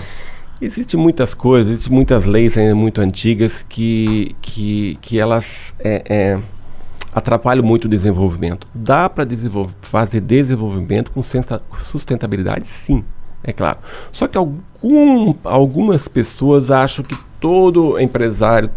Existem 0.61 0.99
muitas 0.99 1.35
coisas, 1.35 1.73
existem 1.73 1.93
muitas 1.93 2.25
leis 2.25 2.57
ainda 2.57 2.75
muito 2.75 3.01
antigas 3.01 3.65
que, 3.69 4.35
que, 4.41 4.97
que 5.01 5.19
elas 5.19 5.75
é, 5.81 6.03
é, 6.09 6.39
atrapalham 7.13 7.65
muito 7.65 7.87
o 7.87 7.89
desenvolvimento. 7.89 8.67
Dá 8.73 9.11
para 9.11 9.27
fazer 9.83 10.21
desenvolvimento 10.21 11.11
com 11.11 11.21
sustentabilidade? 11.23 12.65
Sim 12.67 13.05
é 13.45 13.53
claro. 13.53 13.79
Só 14.11 14.27
que 14.27 14.39
algum, 14.39 15.35
algumas 15.45 16.09
pessoas 16.09 16.71
acham 16.71 17.05
que 17.05 17.17
todo 17.39 18.01
empresário 18.01 18.71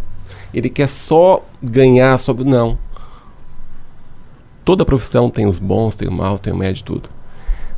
ele 0.53 0.69
quer 0.69 0.89
só 0.89 1.43
ganhar 1.63 2.19
sobre. 2.19 2.43
Não. 2.43 2.77
Toda 4.65 4.86
profissão 4.86 5.30
tem 5.30 5.45
os 5.47 5.60
bons, 5.60 5.95
tem 5.95 6.10
os 6.10 6.13
maus, 6.13 6.41
tem 6.41 6.51
o 6.51 6.58
médio 6.58 6.84
tudo. 6.84 7.10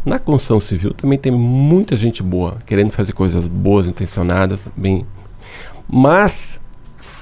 Na 0.03 0.17
construção 0.17 0.59
civil 0.59 0.93
também 0.93 1.19
tem 1.19 1.31
muita 1.31 1.95
gente 1.95 2.23
boa, 2.23 2.57
querendo 2.65 2.91
fazer 2.91 3.11
coisas 3.11 3.47
boas, 3.47 3.85
intencionadas, 3.85 4.67
bem. 4.75 5.05
Mas 5.87 6.59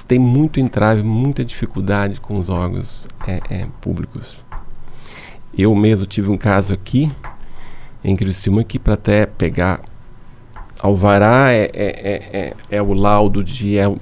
tem 0.06 0.18
muito 0.18 0.58
entrave, 0.58 1.02
muita 1.02 1.44
dificuldade 1.44 2.20
com 2.20 2.38
os 2.38 2.48
órgãos 2.48 3.06
é, 3.26 3.40
é, 3.50 3.66
públicos. 3.80 4.42
Eu 5.56 5.74
mesmo 5.74 6.06
tive 6.06 6.30
um 6.30 6.38
caso 6.38 6.72
aqui 6.72 7.10
em 8.08 8.16
Criciúma 8.16 8.64
que 8.64 8.78
para 8.78 8.94
até 8.94 9.26
pegar 9.26 9.80
alvará 10.78 11.52
é, 11.52 11.62
é, 11.62 11.70
é, 11.74 12.38
é, 12.38 12.54
é 12.70 12.82
o 12.82 12.92
laudo 12.92 13.42
de 13.42 13.76
é, 13.76 13.92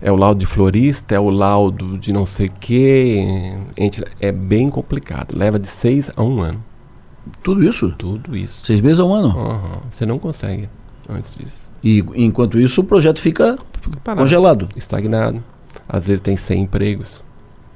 é, 0.00 0.10
o 0.10 0.16
laudo 0.16 0.40
de 0.40 0.46
florista, 0.46 1.14
é 1.14 1.20
o 1.20 1.28
laudo 1.28 1.98
de 1.98 2.12
não 2.12 2.24
sei 2.24 2.46
o 2.46 2.52
que, 2.52 3.58
é 4.20 4.32
bem 4.32 4.68
complicado, 4.68 5.36
leva 5.36 5.58
de 5.58 5.68
seis 5.68 6.10
a 6.16 6.22
um 6.22 6.40
ano. 6.40 6.62
Tudo 7.42 7.62
isso? 7.62 7.92
Tudo 7.98 8.36
isso. 8.36 8.64
Seis 8.64 8.80
meses 8.80 8.98
a 8.98 9.04
um 9.04 9.12
ano? 9.12 9.36
Uhum. 9.36 9.80
Você 9.90 10.06
não 10.06 10.18
consegue 10.18 10.68
antes 11.08 11.34
disso. 11.36 11.70
E 11.82 12.04
enquanto 12.14 12.58
isso 12.58 12.80
o 12.80 12.84
projeto 12.84 13.20
fica, 13.20 13.58
fica 13.80 14.16
congelado? 14.16 14.68
Estagnado. 14.74 15.42
Às 15.88 16.04
vezes 16.04 16.22
tem 16.22 16.36
100 16.36 16.62
empregos. 16.62 17.22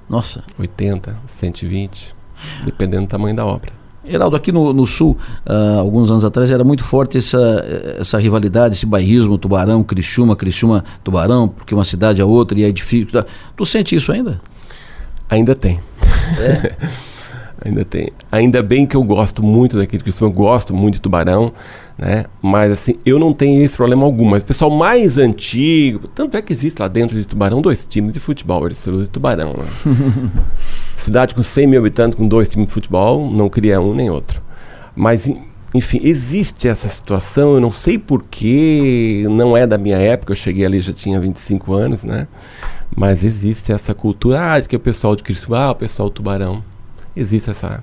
Nossa. 0.09 0.44
80, 0.59 1.16
120, 1.27 2.14
dependendo 2.64 3.07
do 3.07 3.09
tamanho 3.09 3.37
da 3.37 3.44
obra. 3.44 3.73
Heraldo, 4.07 4.37
aqui 4.37 4.53
no, 4.53 4.73
no 4.73 4.87
Sul, 4.87 5.17
uh, 5.47 5.79
alguns 5.79 6.11
anos 6.11 6.25
atrás, 6.25 6.51
era 6.51 6.62
muito 6.62 6.85
forte 6.85 7.19
essa, 7.19 7.64
essa 7.99 8.19
rivalidade, 8.19 8.75
esse 8.75 8.87
bairrismo, 8.87 9.38
Tubarão, 9.38 9.83
Criciúma, 9.83 10.37
Criciúma, 10.37 10.85
Tubarão, 11.03 11.49
porque 11.49 11.75
uma 11.75 11.85
cidade 11.85 12.21
é 12.21 12.25
outra 12.25 12.59
e 12.59 12.64
é 12.64 12.71
difícil. 12.71 13.12
Tá? 13.12 13.27
Tu 13.57 13.67
sente 13.67 13.97
isso 13.97 14.12
ainda? 14.12 14.40
Ainda 15.29 15.55
tem. 15.55 15.81
É? 16.38 16.75
ainda 17.64 17.85
tem. 17.85 18.11
Ainda 18.31 18.62
bem 18.62 18.87
que 18.87 18.97
eu 18.97 19.03
gosto 19.03 19.43
muito 19.43 19.79
daquele 19.79 20.03
Criciúma, 20.03 20.31
eu 20.31 20.37
gosto 20.37 20.75
muito 20.75 20.95
de 20.95 21.01
Tubarão, 21.01 21.53
né? 21.97 22.27
Mas 22.43 22.73
assim, 22.73 22.97
eu 23.07 23.19
não 23.19 23.33
tenho 23.33 23.64
esse 23.64 23.77
problema 23.77 24.05
algum. 24.05 24.29
Mas 24.29 24.43
o 24.43 24.47
pessoal 24.47 24.71
mais 24.71 25.17
antigo, 25.17 26.09
tanto 26.09 26.37
é 26.37 26.43
que 26.43 26.53
existe 26.53 26.81
lá 26.81 26.88
dentro 26.88 27.17
de 27.17 27.25
Tubarão 27.25 27.62
dois 27.62 27.85
times 27.85 28.12
de 28.12 28.21
futebol, 28.21 28.67
Ericeus 28.67 29.07
e 29.07 29.11
Tubarão, 29.11 29.55
né? 29.55 29.64
Cidade 30.96 31.35
com 31.35 31.42
100 31.42 31.66
mil 31.66 31.80
habitantes, 31.80 32.16
com 32.16 32.26
dois 32.26 32.48
times 32.48 32.68
de 32.68 32.74
futebol, 32.74 33.30
não 33.30 33.48
cria 33.48 33.80
um 33.80 33.94
nem 33.94 34.11
outro. 34.11 34.40
Mas, 34.96 35.30
enfim, 35.74 36.00
existe 36.02 36.68
essa 36.68 36.88
situação, 36.88 37.54
eu 37.54 37.61
não 37.61 37.70
sei 37.70 37.98
porquê, 37.98 39.26
não 39.30 39.57
é 39.57 39.66
da 39.66 39.76
minha 39.76 39.98
época, 39.98 40.33
eu 40.33 40.37
cheguei 40.37 40.64
ali 40.64 40.80
já 40.80 40.92
tinha 40.92 41.20
25 41.20 41.74
anos, 41.74 42.04
né? 42.04 42.28
Mas 42.96 43.24
existe 43.24 43.72
essa 43.72 43.94
cultura, 43.94 44.54
ah, 44.54 44.61
que 44.61 44.76
o 44.76 44.80
pessoal 44.80 45.16
de 45.16 45.22
Cristo, 45.22 45.54
ah, 45.54 45.72
o 45.72 45.74
pessoal 45.74 46.09
do 46.09 46.14
Tubarão. 46.14 46.62
Existe 47.16 47.50
essa 47.50 47.83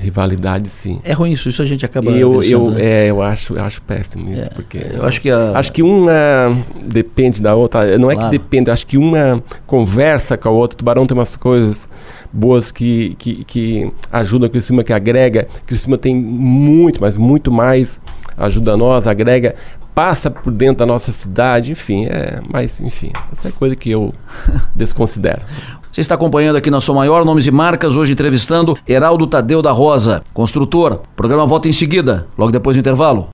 rivalidade, 0.00 0.68
sim. 0.68 1.00
É 1.04 1.12
ruim 1.12 1.32
isso, 1.32 1.48
isso 1.48 1.60
a 1.62 1.66
gente 1.66 1.84
acaba 1.84 2.10
eu, 2.10 2.42
eu, 2.42 2.70
né? 2.70 2.84
é, 2.84 3.10
eu 3.10 3.20
acho, 3.20 3.54
eu 3.54 3.62
acho 3.62 3.82
péssimo 3.82 4.32
isso, 4.32 4.46
é, 4.46 4.48
porque 4.48 4.78
eu 4.78 5.04
acho 5.04 5.20
que 5.20 5.30
a... 5.30 5.52
acho 5.58 5.72
que 5.72 5.82
uma 5.82 6.64
depende 6.82 7.42
da 7.42 7.54
outra. 7.54 7.98
Não 7.98 8.10
é 8.10 8.14
claro. 8.14 8.30
que 8.30 8.38
depende, 8.38 8.70
acho 8.70 8.86
que 8.86 8.96
uma 8.96 9.42
conversa 9.66 10.36
com 10.36 10.48
a 10.48 10.52
outra. 10.52 10.74
O 10.74 10.78
Tubarão 10.78 11.06
tem 11.06 11.16
umas 11.16 11.36
coisas 11.36 11.88
boas 12.32 12.72
que, 12.72 13.14
que, 13.18 13.44
que 13.44 13.92
ajudam 14.10 14.46
a 14.46 14.50
Criciúma, 14.50 14.82
que 14.82 14.92
agrega. 14.92 15.46
Criciúma 15.66 15.98
tem 15.98 16.14
muito, 16.14 17.00
mas 17.00 17.16
muito 17.16 17.52
mais 17.52 18.00
ajuda 18.36 18.76
nós, 18.76 19.06
agrega, 19.06 19.54
passa 19.94 20.30
por 20.30 20.52
dentro 20.52 20.76
da 20.76 20.86
nossa 20.86 21.12
cidade, 21.12 21.72
enfim, 21.72 22.06
é, 22.06 22.40
mas 22.50 22.80
enfim, 22.80 23.12
essa 23.30 23.48
é 23.48 23.52
coisa 23.52 23.76
que 23.76 23.90
eu 23.90 24.14
desconsidero. 24.74 25.42
Você 25.92 26.00
está 26.00 26.14
acompanhando 26.14 26.54
aqui 26.54 26.70
na 26.70 26.80
Sua 26.80 26.94
Maior 26.94 27.24
Nomes 27.24 27.46
e 27.48 27.50
Marcas, 27.50 27.96
hoje 27.96 28.12
entrevistando 28.12 28.76
Heraldo 28.86 29.26
Tadeu 29.26 29.60
da 29.60 29.72
Rosa, 29.72 30.22
construtor. 30.32 31.00
O 31.12 31.16
programa 31.16 31.44
volta 31.46 31.66
em 31.66 31.72
seguida, 31.72 32.28
logo 32.38 32.52
depois 32.52 32.76
do 32.76 32.80
intervalo. 32.80 33.28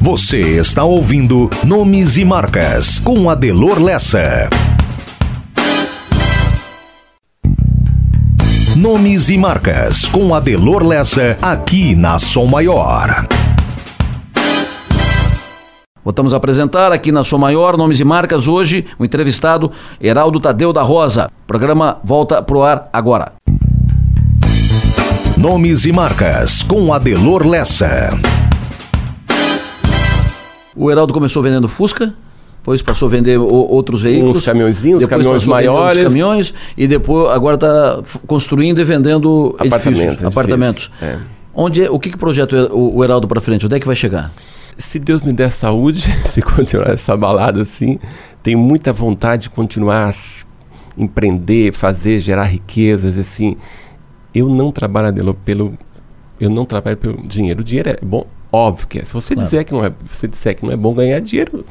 Você 0.00 0.58
está 0.58 0.84
ouvindo 0.84 1.50
Nomes 1.66 2.16
e 2.16 2.24
Marcas 2.24 3.00
com 3.00 3.28
Adelor 3.28 3.82
Lessa. 3.82 4.48
Nomes 8.76 9.28
e 9.28 9.36
Marcas 9.36 10.06
com 10.06 10.32
Adelor 10.32 10.84
Lessa 10.84 11.36
aqui 11.42 11.96
na 11.96 12.20
Som 12.20 12.46
Maior. 12.46 13.26
Voltamos 16.10 16.34
a 16.34 16.38
apresentar 16.38 16.90
aqui 16.90 17.12
na 17.12 17.22
Som 17.22 17.38
Maior, 17.38 17.76
Nomes 17.76 18.00
e 18.00 18.04
Marcas, 18.04 18.48
hoje 18.48 18.84
o 18.98 19.04
entrevistado 19.04 19.70
Heraldo 20.00 20.40
Tadeu 20.40 20.72
da 20.72 20.82
Rosa. 20.82 21.30
O 21.44 21.46
programa 21.46 21.98
volta 22.02 22.42
pro 22.42 22.64
ar 22.64 22.90
agora. 22.92 23.34
Nomes 25.36 25.84
e 25.84 25.92
Marcas 25.92 26.64
com 26.64 26.92
Adelor 26.92 27.46
Lessa. 27.46 28.18
O 30.74 30.90
Heraldo 30.90 31.12
começou 31.12 31.44
vendendo 31.44 31.68
Fusca, 31.68 32.12
depois 32.58 32.82
passou 32.82 33.06
a 33.06 33.10
vender 33.12 33.38
o, 33.38 33.46
outros 33.46 34.02
veículos. 34.02 34.38
Uns 34.38 34.44
caminhõezinhos, 34.44 34.98
depois 35.02 35.22
caminhões 35.22 35.46
maiores. 35.46 35.98
Os 35.98 36.02
caminhões 36.02 36.54
e 36.76 36.88
depois 36.88 37.30
agora 37.30 37.54
está 37.54 38.02
construindo 38.26 38.80
e 38.80 38.84
vendendo 38.84 39.54
Apartamentos, 39.60 40.02
edifícios, 40.02 40.24
apartamentos. 40.24 40.90
edifícios, 41.00 41.26
Onde 41.54 41.84
é, 41.84 41.90
o 41.90 42.00
que, 42.00 42.10
que 42.10 42.16
projeta 42.16 42.72
o, 42.72 42.96
o 42.96 43.04
Heraldo 43.04 43.28
para 43.28 43.40
frente? 43.40 43.64
Onde 43.64 43.76
é 43.76 43.78
que 43.78 43.86
vai 43.86 43.94
chegar? 43.94 44.32
Se 44.80 44.98
Deus 44.98 45.22
me 45.22 45.32
der 45.32 45.50
saúde, 45.52 46.02
se 46.30 46.40
continuar 46.42 46.90
essa 46.94 47.16
balada 47.16 47.62
assim, 47.62 47.98
tenho 48.42 48.58
muita 48.58 48.92
vontade 48.92 49.42
de 49.44 49.50
continuar 49.50 50.10
a 50.10 50.14
empreender, 51.00 51.72
fazer, 51.72 52.18
gerar 52.18 52.44
riquezas, 52.44 53.18
assim. 53.18 53.56
Eu 54.34 54.48
não 54.48 54.70
trabalho 54.72 55.08
Adelo, 55.08 55.34
pelo 55.34 55.74
eu 56.40 56.48
não 56.48 56.64
trabalho 56.64 56.96
pelo 56.96 57.18
dinheiro. 57.26 57.60
O 57.60 57.64
dinheiro 57.64 57.90
é 57.90 57.96
bom, 58.02 58.26
óbvio 58.50 58.86
que 58.88 58.98
é. 58.98 59.04
Se 59.04 59.12
você 59.12 59.34
Claro. 59.34 59.48
dizer 59.48 59.64
que 59.64 59.72
não 59.72 59.84
é, 59.84 59.92
se 60.08 60.26
disser 60.26 60.56
que 60.56 60.64
não 60.64 60.72
é 60.72 60.76
bom 60.76 60.94
ganhar 60.94 61.20
dinheiro, 61.20 61.64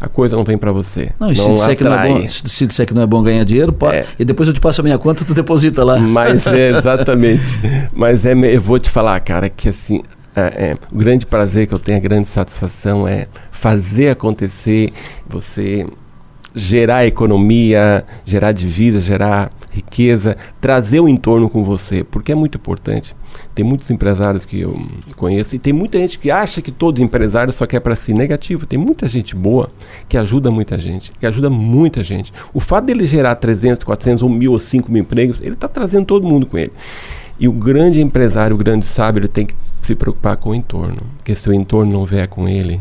a 0.00 0.08
coisa 0.08 0.34
não 0.34 0.44
vem 0.44 0.56
para 0.56 0.72
você. 0.72 1.12
Não, 1.20 1.30
e 1.30 1.36
se 1.36 1.46
disser, 1.52 1.76
que 1.76 1.84
não 1.84 1.92
é 1.94 2.08
bom, 2.08 2.28
se 2.28 2.48
se 2.48 2.66
disser 2.66 2.86
que 2.86 2.94
não 2.94 3.02
é 3.02 3.06
bom 3.06 3.22
ganhar 3.22 3.44
dinheiro, 3.44 3.72
pô, 3.72 3.90
É. 3.90 4.06
e 4.18 4.24
depois 4.24 4.48
eu 4.48 4.54
te 4.54 4.60
passo 4.60 4.80
a 4.80 4.84
minha 4.84 4.96
conta, 4.98 5.24
tu 5.24 5.34
deposita 5.34 5.84
lá. 5.84 5.98
Mas 5.98 6.46
é 6.46 6.70
exatamente. 6.78 7.60
Mas 7.94 8.24
é, 8.24 8.32
eu 8.34 8.60
vou 8.60 8.78
te 8.78 8.88
falar, 8.90 9.20
cara, 9.20 9.48
que 9.50 9.68
assim, 9.68 10.02
é, 10.36 10.40
é, 10.40 10.76
o 10.92 10.96
grande 10.96 11.26
prazer 11.26 11.66
que 11.66 11.74
eu 11.74 11.78
tenho, 11.78 11.98
a 11.98 12.00
grande 12.00 12.26
satisfação 12.26 13.06
é 13.06 13.28
fazer 13.50 14.10
acontecer, 14.10 14.92
você 15.26 15.86
gerar 16.54 17.04
economia, 17.04 18.04
gerar 18.24 18.52
divisa, 18.52 19.00
gerar 19.00 19.50
riqueza, 19.72 20.36
trazer 20.60 21.00
o 21.00 21.08
entorno 21.08 21.50
com 21.50 21.64
você, 21.64 22.04
porque 22.04 22.30
é 22.30 22.34
muito 22.34 22.56
importante. 22.56 23.14
Tem 23.52 23.64
muitos 23.64 23.90
empresários 23.90 24.44
que 24.44 24.60
eu 24.60 24.80
conheço 25.16 25.56
e 25.56 25.58
tem 25.58 25.72
muita 25.72 25.98
gente 25.98 26.16
que 26.16 26.30
acha 26.30 26.62
que 26.62 26.70
todo 26.70 27.02
empresário 27.02 27.52
só 27.52 27.66
quer 27.66 27.80
para 27.80 27.96
si 27.96 28.14
negativo. 28.14 28.66
Tem 28.66 28.78
muita 28.78 29.08
gente 29.08 29.34
boa 29.34 29.68
que 30.08 30.16
ajuda 30.16 30.48
muita 30.50 30.78
gente, 30.78 31.12
que 31.18 31.26
ajuda 31.26 31.50
muita 31.50 32.04
gente. 32.04 32.32
O 32.52 32.60
fato 32.60 32.84
dele 32.84 33.06
gerar 33.06 33.34
300, 33.34 33.82
400 33.82 34.22
ou 34.22 34.28
mil 34.28 34.52
ou 34.52 34.58
5 34.58 34.90
mil 34.90 35.02
empregos, 35.02 35.40
ele 35.40 35.54
está 35.54 35.66
trazendo 35.66 36.06
todo 36.06 36.24
mundo 36.24 36.46
com 36.46 36.56
ele. 36.56 36.72
E 37.38 37.48
o 37.48 37.52
grande 37.52 38.00
empresário, 38.00 38.54
o 38.54 38.58
grande 38.58 38.86
sábio, 38.86 39.18
ele 39.18 39.28
tem 39.28 39.44
que 39.44 39.54
se 39.84 39.94
preocupar 39.94 40.36
com 40.36 40.50
o 40.50 40.54
entorno. 40.54 41.02
Porque 41.16 41.34
se 41.34 41.48
o 41.48 41.52
entorno 41.52 41.92
não 41.92 42.04
vier 42.04 42.28
com 42.28 42.48
ele, 42.48 42.80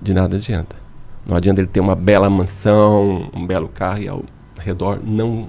de 0.00 0.12
nada 0.14 0.36
adianta. 0.36 0.76
Não 1.26 1.36
adianta 1.36 1.60
ele 1.60 1.68
ter 1.68 1.80
uma 1.80 1.94
bela 1.94 2.30
mansão, 2.30 3.28
um 3.34 3.46
belo 3.46 3.68
carro 3.68 4.02
e 4.02 4.08
ao 4.08 4.24
redor 4.58 5.00
não, 5.02 5.48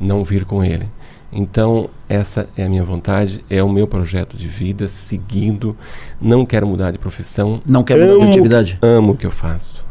não 0.00 0.24
vir 0.24 0.44
com 0.44 0.64
ele. 0.64 0.88
Então, 1.32 1.88
essa 2.08 2.48
é 2.56 2.64
a 2.64 2.68
minha 2.68 2.84
vontade, 2.84 3.42
é 3.48 3.62
o 3.62 3.68
meu 3.68 3.86
projeto 3.86 4.36
de 4.36 4.48
vida, 4.48 4.86
seguindo. 4.88 5.74
Não 6.20 6.44
quero 6.44 6.66
mudar 6.66 6.90
de 6.90 6.98
profissão. 6.98 7.62
Não 7.64 7.82
quer 7.82 7.96
mudar 7.96 8.24
de 8.24 8.30
atividade? 8.30 8.78
Amo 8.82 9.12
o 9.12 9.16
que 9.16 9.24
eu 9.24 9.30
faço. 9.30 9.82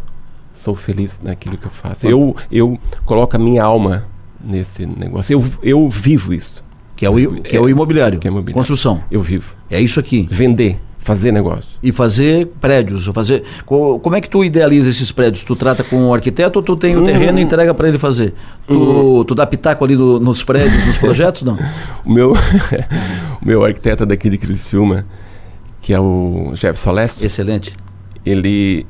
Sou 0.51 0.75
feliz 0.75 1.19
naquilo 1.23 1.57
que 1.57 1.65
eu 1.65 1.71
faço. 1.71 2.05
Eu, 2.05 2.36
eu 2.51 2.77
coloco 3.05 3.36
a 3.36 3.39
minha 3.39 3.63
alma 3.63 4.05
nesse 4.39 4.86
negócio. 4.86 5.34
Eu, 5.34 5.43
eu 5.63 5.89
vivo 5.89 6.31
isso. 6.31 6.63
Que 7.01 7.05
é 7.07 7.09
o, 7.09 7.15
que 7.41 7.57
é 7.57 7.59
o 7.59 7.67
imobiliário, 7.67 8.19
Que 8.19 8.27
é 8.27 8.29
imobiliário. 8.29 8.53
construção. 8.53 9.01
Eu 9.09 9.23
vivo. 9.23 9.55
É 9.71 9.81
isso 9.81 9.99
aqui. 9.99 10.27
Vender, 10.29 10.77
fazer 10.99 11.31
negócio. 11.31 11.67
E 11.81 11.91
fazer 11.91 12.45
prédios, 12.61 13.07
fazer. 13.07 13.41
co- 13.65 13.97
Como 13.97 14.15
é 14.15 14.21
que 14.21 14.29
tu 14.29 14.43
idealiza 14.45 14.87
esses 14.87 15.11
prédios? 15.11 15.43
Tu 15.43 15.55
trata 15.55 15.83
com 15.83 16.09
o 16.09 16.13
arquiteto 16.13 16.59
ou 16.59 16.63
tu 16.63 16.75
tem 16.75 16.95
o 16.95 17.03
terreno 17.03 17.39
e 17.39 17.41
entrega 17.41 17.73
para 17.73 17.87
ele 17.87 17.97
fazer? 17.97 18.35
Tu, 18.67 19.25
tu 19.25 19.33
dá 19.33 19.47
pitaco 19.47 19.83
ali 19.83 19.95
no- 19.95 20.19
nos 20.19 20.43
prédios, 20.43 20.85
nos 20.85 20.99
projetos, 21.01 21.41
não? 21.41 21.57
O 22.05 22.11
meu, 22.11 22.33
o 23.41 23.45
meu 23.47 23.65
arquiteto 23.65 24.05
daqui 24.05 24.29
de 24.29 24.37
Criciúma, 24.37 25.03
que 25.81 25.93
é 25.95 25.99
o 25.99 26.51
Jefferson 26.53 26.91
Leste, 26.91 27.25
Excelente. 27.25 27.73
ele 28.23 28.85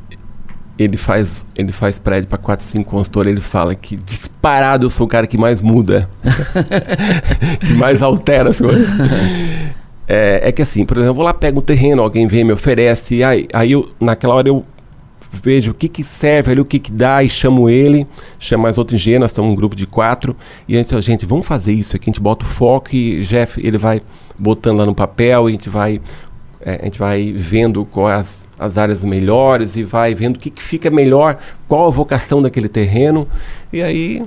ele 0.84 0.98
faz 0.98 1.46
ele 1.56 1.72
faz 1.72 2.00
prédio 2.00 2.28
para 2.28 2.38
4, 2.38 2.66
5 2.66 2.90
consultores, 2.90 3.32
ele 3.32 3.42
fala 3.42 3.76
que 3.76 3.96
disparado 3.96 4.86
eu 4.86 4.90
sou 4.90 5.06
o 5.06 5.10
cara 5.10 5.28
que 5.28 5.38
mais 5.38 5.62
muda, 5.62 6.10
que 7.66 7.74
mais 7.74 8.02
altera 8.02 8.50
as 8.50 8.60
coisas. 8.60 8.88
É, 10.08 10.50
é 10.50 10.52
que 10.52 10.62
assim, 10.62 10.86
por 10.86 10.98
exemplo, 10.98 11.12
eu 11.12 11.16
vou 11.16 11.24
lá, 11.24 11.34
pego 11.34 11.60
um 11.60 11.64
terreno, 11.64 12.02
alguém 12.02 12.28
vem, 12.28 12.44
me 12.44 12.52
oferece, 12.52 13.24
aí, 13.24 13.48
aí 13.54 13.72
eu, 13.72 13.90
naquela 14.00 14.36
hora 14.36 14.50
eu 14.50 14.66
vejo 15.32 15.72
o 15.72 15.74
que 15.74 15.88
que 15.88 16.04
serve 16.04 16.52
ali, 16.52 16.60
o 16.60 16.66
que 16.66 16.80
que 16.80 16.92
dá, 16.92 17.24
e 17.24 17.30
chamo 17.30 17.70
ele, 17.70 18.06
chamo 18.38 18.64
mais 18.64 18.78
outro 18.78 18.96
engenheiro, 18.96 19.22
nós 19.22 19.32
estamos 19.32 19.52
um 19.52 19.56
grupo 19.56 19.76
de 19.76 19.88
quatro, 19.88 20.36
e 20.68 20.76
a 20.76 20.78
gente, 20.80 20.90
fala, 20.90 21.02
gente, 21.02 21.26
vamos 21.26 21.46
fazer 21.46 21.72
isso 21.72 21.96
aqui, 21.96 22.10
a 22.10 22.12
gente 22.12 22.22
bota 22.22 22.44
o 22.44 22.48
foco 22.48 22.94
e 22.94 23.24
Jeff, 23.24 23.66
ele 23.66 23.78
vai 23.78 24.02
botando 24.38 24.80
lá 24.80 24.86
no 24.86 24.94
papel, 24.94 25.50
e 25.50 25.52
a 25.52 25.54
gente 25.54 25.70
vai, 25.70 26.02
é, 26.60 26.80
a 26.82 26.86
gente 26.86 27.00
vai 27.00 27.32
vendo 27.32 27.86
quais 27.86 28.22
as, 28.22 28.41
as 28.62 28.78
áreas 28.78 29.04
melhores, 29.04 29.76
e 29.76 29.84
vai 29.84 30.14
vendo 30.14 30.36
o 30.36 30.40
que 30.40 30.52
que 30.52 30.62
fica 30.62 30.90
melhor, 30.92 31.38
qual 31.68 31.88
a 31.88 31.90
vocação 31.90 32.42
daquele 32.44 32.70
terreno, 32.70 33.28
e 33.74 33.82
aí 33.82 34.24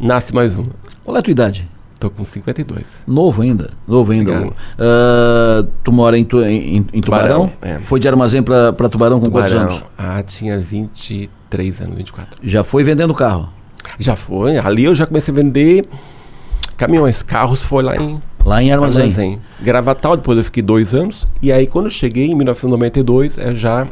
nasce 0.00 0.34
mais 0.34 0.58
um. 0.58 0.66
Qual 1.04 1.16
é 1.16 1.20
a 1.20 1.22
tua 1.22 1.30
idade? 1.30 1.68
Tô 2.00 2.10
com 2.10 2.24
52. 2.24 2.84
Novo 3.06 3.42
ainda. 3.42 3.70
Novo 3.86 4.12
ainda. 4.12 4.52
Ah, 4.78 5.64
tu 5.82 5.92
mora 5.92 6.16
em, 6.18 6.24
tu- 6.24 6.42
em- 6.42 6.86
em 6.92 7.00
Tubarão? 7.00 7.48
Tubarão, 7.48 7.52
é. 7.62 7.78
Foi 7.80 7.98
de 7.98 8.06
armazém 8.08 8.42
para 8.42 8.72
Tubarão 8.88 9.18
com 9.20 9.30
quantos 9.30 9.52
Tubarão. 9.52 9.72
anos? 9.72 9.84
Ah, 9.96 10.22
tinha 10.22 10.58
23 10.58 11.80
anos, 11.80 11.96
24. 11.96 12.38
Já 12.42 12.62
foi 12.62 12.84
vendendo 12.84 13.12
carro. 13.14 13.48
Já 13.98 14.14
foi. 14.14 14.58
Ali 14.58 14.84
eu 14.84 14.94
já 14.94 15.06
comecei 15.06 15.32
a 15.32 15.36
vender 15.36 15.88
caminhões. 16.76 17.22
Carros 17.22 17.62
foi 17.62 17.82
lá 17.82 17.96
em 17.96 18.20
Lá 18.44 18.62
em 18.62 18.72
armazém. 18.72 19.04
Armazém. 19.04 19.40
Gravatal, 19.60 20.16
depois 20.16 20.38
eu 20.38 20.44
fiquei 20.44 20.62
dois 20.62 20.94
anos. 20.94 21.26
E 21.42 21.52
aí 21.52 21.66
quando 21.66 21.86
eu 21.86 21.90
cheguei, 21.90 22.26
em 22.30 22.34
1992, 22.34 23.38
eu 23.38 23.54
já 23.54 23.86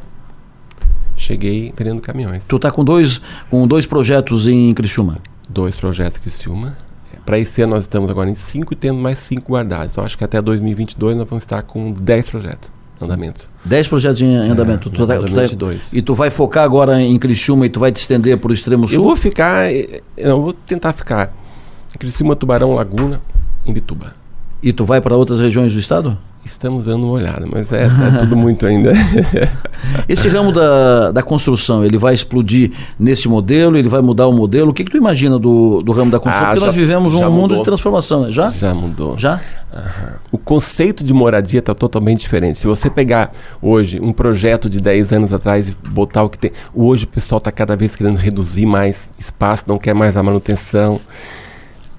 cheguei 1.15 1.73
vendendo 1.77 2.01
caminhões. 2.01 2.47
Tu 2.47 2.59
tá 2.59 2.71
com 2.71 2.85
dois, 2.85 3.21
com 3.51 3.67
dois 3.67 3.87
projetos 3.87 4.47
em 4.47 4.73
Criciúma. 4.75 5.19
Dois 5.49 5.75
projetos 5.77 6.19
Criciúma. 6.19 6.77
Para 7.25 7.39
esse 7.39 7.61
ano 7.63 7.75
nós 7.75 7.85
estamos 7.85 8.09
agora 8.09 8.31
em 8.31 8.35
cinco 8.35 8.73
e 8.73 8.77
temos 8.77 9.03
mais 9.03 9.19
cinco 9.19 9.53
guardados. 9.53 9.93
Então 9.95 10.05
acho 10.05 10.17
que 10.17 10.23
até 10.25 10.41
2022 10.41 11.17
nós 11.17 11.29
vamos 11.29 11.43
estar 11.43 11.63
com 11.63 11.91
10 11.93 12.29
projetos 12.31 12.71
em 13.01 13.05
andamento. 13.05 13.49
Dez 13.65 13.89
projetos 13.89 14.23
em 14.23 14.27
em 14.27 14.49
andamento. 14.51 14.89
Tu 14.91 14.97
tá- 15.07 15.17
tu 15.17 15.23
tá- 15.23 15.29
2022. 15.29 15.93
e 15.93 16.01
tu 16.03 16.15
vai 16.15 16.31
focar 16.31 16.63
agora 16.65 17.01
em 17.03 17.19
Criciúma 17.19 17.67
e 17.67 17.69
tu 17.69 17.81
vai 17.81 17.91
te 17.91 17.97
estender 17.97 18.39
para 18.39 18.51
o 18.51 18.55
extremo 18.55 18.85
Eu 18.85 18.89
sul? 18.89 19.05
vou 19.05 19.17
ficar, 19.17 19.73
eu 20.17 20.41
vou 20.41 20.53
tentar 20.53 20.93
ficar 20.93 21.35
em 21.95 21.99
Criciúma, 21.99 22.37
Tubarão, 22.37 22.75
Laguna, 22.75 23.21
em 23.65 23.73
Bituba. 23.73 24.15
E 24.67 24.73
tu 24.73 24.85
vai 24.85 25.01
para 25.01 25.17
outras 25.17 25.39
regiões 25.39 25.73
do 25.73 25.79
estado? 25.79 26.19
Estamos 26.45 26.87
dando 26.87 27.05
uma 27.05 27.13
olhada, 27.13 27.47
mas 27.49 27.73
é, 27.73 27.85
é 27.85 28.19
tudo 28.19 28.35
muito 28.39 28.67
ainda. 28.67 28.93
Esse 30.09 30.29
ramo 30.29 30.51
da, 30.51 31.13
da 31.13 31.23
construção, 31.23 31.85
ele 31.85 31.97
vai 31.97 32.15
explodir 32.15 32.73
nesse 32.99 33.29
modelo? 33.29 33.77
Ele 33.77 33.89
vai 33.89 34.01
mudar 34.01 34.27
o 34.27 34.33
modelo? 34.33 34.71
O 34.71 34.75
que, 34.75 34.83
que 34.83 34.91
tu 34.91 34.97
imagina 34.97 35.39
do, 35.39 35.83
do 35.83 35.93
ramo 35.93 36.11
da 36.11 36.19
construção? 36.19 36.47
Ah, 36.47 36.51
Porque 36.51 36.61
já- 36.61 36.67
nós 36.67 36.75
vivemos 36.75 37.15
um 37.15 37.19
já 37.19 37.31
mundo 37.31 37.43
mudou. 37.43 37.59
de 37.59 37.65
transformação, 37.65 38.23
né? 38.23 38.33
Já? 38.33 38.51
Já 38.51 38.75
mudou. 38.75 39.17
Já? 39.17 39.41
O 40.33 40.39
conceito 40.39 41.05
de 41.05 41.15
moradia 41.15 41.61
está 41.61 41.73
totalmente 41.75 42.21
diferente. 42.23 42.59
Se 42.59 42.67
você 42.67 42.91
pegar 42.91 43.31
hoje 43.63 44.01
um 44.01 44.13
projeto 44.13 44.69
de 44.69 44.81
10 44.81 45.13
anos 45.13 45.33
atrás 45.33 45.69
e 45.69 45.77
botar 45.91 46.25
o 46.25 46.29
que 46.29 46.39
tem. 46.39 46.51
Hoje 46.75 47.05
o 47.05 47.09
pessoal 47.09 47.39
está 47.39 47.53
cada 47.53 47.77
vez 47.77 47.95
querendo 47.95 48.17
reduzir 48.17 48.67
mais 48.67 49.13
espaço, 49.17 49.65
não 49.69 49.79
quer 49.79 49.95
mais 49.95 50.17
a 50.17 50.23
manutenção. 50.25 51.01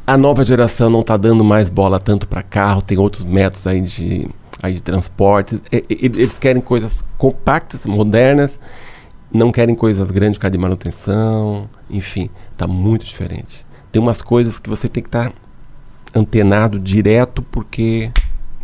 A 0.08 0.18
nova 0.18 0.46
geração 0.46 0.90
não 0.90 1.02
está 1.02 1.18
dando 1.18 1.44
mais 1.44 1.70
bola 1.70 2.00
tanto 2.00 2.26
para 2.28 2.42
carro, 2.42 2.82
tem 2.82 2.98
outros 2.98 3.24
métodos 3.26 3.68
aí 3.68 3.82
de, 3.82 4.26
aí 4.64 4.74
de 4.74 4.82
transporte. 4.82 5.62
E- 5.70 5.84
e- 5.90 6.06
Eles 6.06 6.38
querem 6.40 6.62
coisas 6.62 7.04
compactas, 7.18 7.86
modernas, 7.86 8.58
não 9.34 9.52
querem 9.52 9.76
coisas 9.76 10.10
grandes 10.10 10.38
por 10.40 10.50
de 10.50 10.58
manutenção. 10.58 11.70
Enfim, 11.90 12.30
está 12.54 12.66
muito 12.66 13.06
diferente. 13.06 13.66
Tem 13.92 14.02
umas 14.02 14.22
coisas 14.22 14.58
que 14.60 14.70
você 14.70 14.88
tem 14.88 15.04
que 15.04 15.10
estar 15.10 15.34
antenado 16.16 16.80
direto 16.80 17.42
porque 17.42 18.10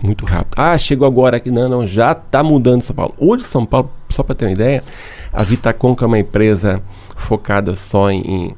muito 0.02 0.26
rápido. 0.26 0.54
Ah, 0.58 0.78
chegou 0.78 1.06
agora 1.06 1.36
aqui. 1.38 1.52
Não, 1.52 1.68
não, 1.68 1.86
já 1.86 2.14
está 2.14 2.42
mudando 2.42 2.82
São 2.82 2.96
Paulo. 2.96 3.14
Hoje 3.18 3.44
São 3.44 3.66
Paulo, 3.66 3.92
só 4.10 4.24
para 4.24 4.36
ter 4.36 4.46
uma 4.46 4.52
ideia, 4.54 4.82
a 5.34 5.44
Vitacom, 5.44 5.94
que 5.94 6.04
é 6.06 6.08
uma 6.08 6.20
empresa 6.20 6.82
focada 7.18 7.76
só 7.76 8.10
em, 8.10 8.22
em 8.22 8.56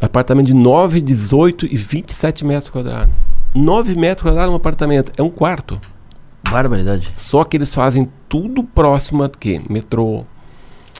apartamento 0.00 0.46
de 0.46 0.54
9, 0.54 1.00
18 1.00 1.66
e 1.66 1.76
27 1.76 2.44
metros 2.44 2.70
quadrados. 2.70 3.14
9 3.54 3.94
metros 3.94 4.22
quadrados 4.22 4.52
um 4.52 4.56
apartamento. 4.56 5.12
É 5.16 5.22
um 5.22 5.30
quarto. 5.30 5.80
Barbaridade. 6.48 7.10
Só 7.14 7.44
que 7.44 7.56
eles 7.56 7.72
fazem 7.72 8.08
tudo 8.28 8.62
próximo 8.62 9.22
a 9.22 9.28
quê? 9.28 9.60
Metrô. 9.68 10.24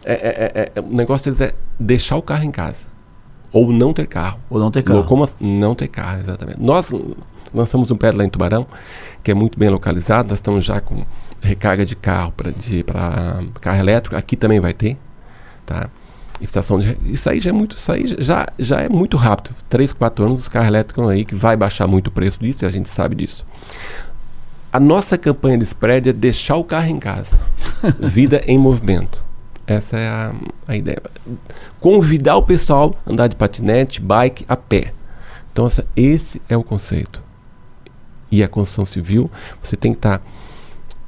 É, 0.05 0.13
é, 0.13 0.53
é, 0.55 0.73
é, 0.75 0.81
o 0.81 0.95
negócio 0.95 1.33
deles 1.33 1.53
é 1.53 1.55
deixar 1.79 2.17
o 2.17 2.23
carro 2.23 2.45
em 2.45 2.51
casa. 2.51 2.87
Ou 3.53 3.73
não 3.73 3.93
ter 3.93 4.07
carro. 4.07 4.39
Ou 4.51 4.59
não 4.59 4.71
ter 4.71 4.83
carro. 4.83 5.05
Como? 5.05 5.27
Não 5.41 5.75
ter 5.75 5.89
carro, 5.89 6.21
exatamente. 6.21 6.61
Nós 6.61 6.93
lançamos 7.53 7.91
um 7.91 7.97
prédio 7.97 8.19
lá 8.19 8.25
em 8.25 8.29
Tubarão, 8.29 8.67
que 9.23 9.31
é 9.31 9.35
muito 9.35 9.59
bem 9.59 9.71
localizado. 9.71 10.29
Nós 10.29 10.39
estamos 10.39 10.65
já 10.65 10.81
com 10.81 11.05
recarga 11.41 11.85
de 11.85 11.97
carro 11.97 12.33
para 12.33 12.53
carro 13.61 13.79
elétrico. 13.79 14.17
Aqui 14.17 14.37
também 14.37 14.61
vai 14.61 14.75
ter. 14.75 14.97
Tá? 15.65 15.89
Estação 16.41 16.79
de 16.79 16.97
isso 17.05 17.29
aí 17.29 17.41
já 17.41 17.51
é 17.51 17.53
muito 17.53 17.77
isso 17.77 17.91
aí 17.91 18.07
já, 18.19 18.47
já 18.59 18.81
é 18.81 18.89
muito 18.89 19.17
rápido. 19.17 19.55
Três 19.69 19.93
quatro 19.93 20.25
anos 20.25 20.41
os 20.41 20.49
carros 20.49 20.69
elétricos 20.69 21.09
aí 21.09 21.25
que 21.25 21.35
vai 21.35 21.57
baixar 21.57 21.87
muito 21.87 22.09
o 22.09 22.11
preço 22.11 22.39
disso 22.41 22.65
e 22.65 22.67
a 22.67 22.71
gente 22.71 22.89
sabe 22.89 23.17
disso. 23.17 23.45
A 24.73 24.79
nossa 24.79 25.17
campanha 25.17 25.59
de 25.59 25.65
spread 25.65 26.11
é 26.11 26.13
deixar 26.13 26.57
o 26.57 26.65
carro 26.65 26.89
em 26.89 26.99
casa. 26.99 27.41
Vida 27.99 28.43
em 28.47 28.59
movimento. 28.59 29.23
Essa 29.67 29.99
é 29.99 30.09
a, 30.09 30.35
a 30.67 30.77
ideia. 30.77 31.03
Convidar 31.81 32.37
o 32.37 32.43
pessoal 32.43 32.95
a 33.05 33.13
andar 33.13 33.27
de 33.29 33.37
patinete 33.37 34.01
bike 34.01 34.45
a 34.49 34.57
pé. 34.57 34.93
Então 35.53 35.67
essa, 35.67 35.85
esse 35.97 36.41
é 36.49 36.57
o 36.57 36.63
conceito. 36.63 37.23
E 38.31 38.43
a 38.43 38.49
construção 38.49 38.85
civil 38.85 39.31
você 39.63 39.77
tem 39.77 39.93
que 39.93 39.99
estar 39.99 40.19
tá, 40.19 40.25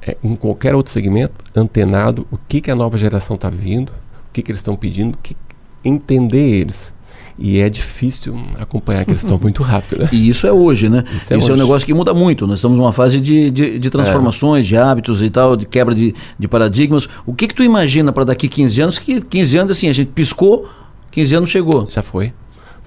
é, 0.01 0.17
em 0.23 0.35
qualquer 0.35 0.73
outro 0.73 0.91
segmento 0.91 1.33
antenado 1.55 2.27
o 2.31 2.37
que, 2.37 2.61
que 2.61 2.71
a 2.71 2.75
nova 2.75 2.97
geração 2.97 3.35
está 3.35 3.49
vindo 3.49 3.93
que, 4.31 4.41
que 4.41 4.51
eles 4.51 4.59
estão 4.59 4.75
pedindo, 4.75 5.17
que, 5.21 5.35
entender 5.83 6.59
eles. 6.61 6.91
E 7.39 7.59
é 7.59 7.69
difícil 7.69 8.35
acompanhar, 8.59 9.03
que 9.03 9.11
eles 9.11 9.23
estão 9.23 9.37
muito 9.41 9.63
rápido. 9.63 10.01
Né? 10.01 10.09
E 10.11 10.29
isso 10.29 10.45
é 10.45 10.51
hoje, 10.51 10.89
né? 10.89 11.03
Isso, 11.15 11.33
é, 11.33 11.37
isso 11.37 11.51
é, 11.51 11.53
um 11.53 11.57
negócio 11.57 11.85
que 11.85 11.93
muda 11.93 12.13
muito. 12.13 12.45
Nós 12.45 12.59
estamos 12.59 12.77
numa 12.77 12.93
fase 12.93 13.19
de, 13.19 13.49
de, 13.49 13.79
de 13.79 13.89
transformações, 13.89 14.65
é. 14.65 14.67
de 14.67 14.77
hábitos 14.77 15.21
e 15.21 15.29
tal, 15.29 15.55
de 15.55 15.65
quebra 15.65 15.95
de, 15.95 16.13
de 16.37 16.47
paradigmas. 16.47 17.07
O 17.25 17.33
que, 17.33 17.47
que 17.47 17.55
tu 17.55 17.63
imagina 17.63 18.11
para 18.11 18.25
daqui 18.25 18.47
15 18.47 18.81
anos? 18.81 18.99
Que 18.99 19.21
15 19.21 19.57
anos, 19.57 19.71
assim, 19.71 19.87
a 19.87 19.93
gente 19.93 20.11
piscou, 20.13 20.69
15 21.11 21.35
anos 21.35 21.49
chegou. 21.49 21.87
Já 21.89 22.01
foi 22.01 22.33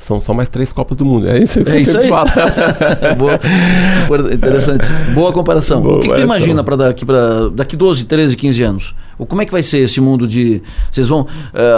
são 0.05 0.21
só 0.21 0.35
mais 0.35 0.49
três 0.49 0.73
Copas 0.73 0.97
do 0.97 1.05
Mundo. 1.05 1.29
É 1.29 1.39
isso, 1.39 1.61
é 1.61 1.81
isso 1.81 1.97
aí. 1.97 2.09
Fala. 2.09 2.31
Boa, 3.17 4.33
interessante. 4.33 4.87
Boa 5.15 5.33
comparação. 5.33 5.81
Boa 5.81 5.97
o 5.97 6.01
que, 6.01 6.09
que 6.09 6.15
tu 6.15 6.21
imagina 6.21 6.63
para 6.63 6.77
daqui, 6.77 7.05
para 7.05 7.49
daqui 7.49 7.77
12, 7.77 8.05
13, 8.05 8.37
15 8.37 8.63
anos? 8.63 8.95
O, 9.19 9.25
como 9.25 9.41
é 9.41 9.47
que 9.47 9.53
vai 9.53 9.63
ser 9.63 9.79
esse 9.79 10.01
mundo 10.01 10.27
de. 10.27 10.63
Vocês 10.91 11.09
vão. 11.09 11.23
Uh, 11.23 11.27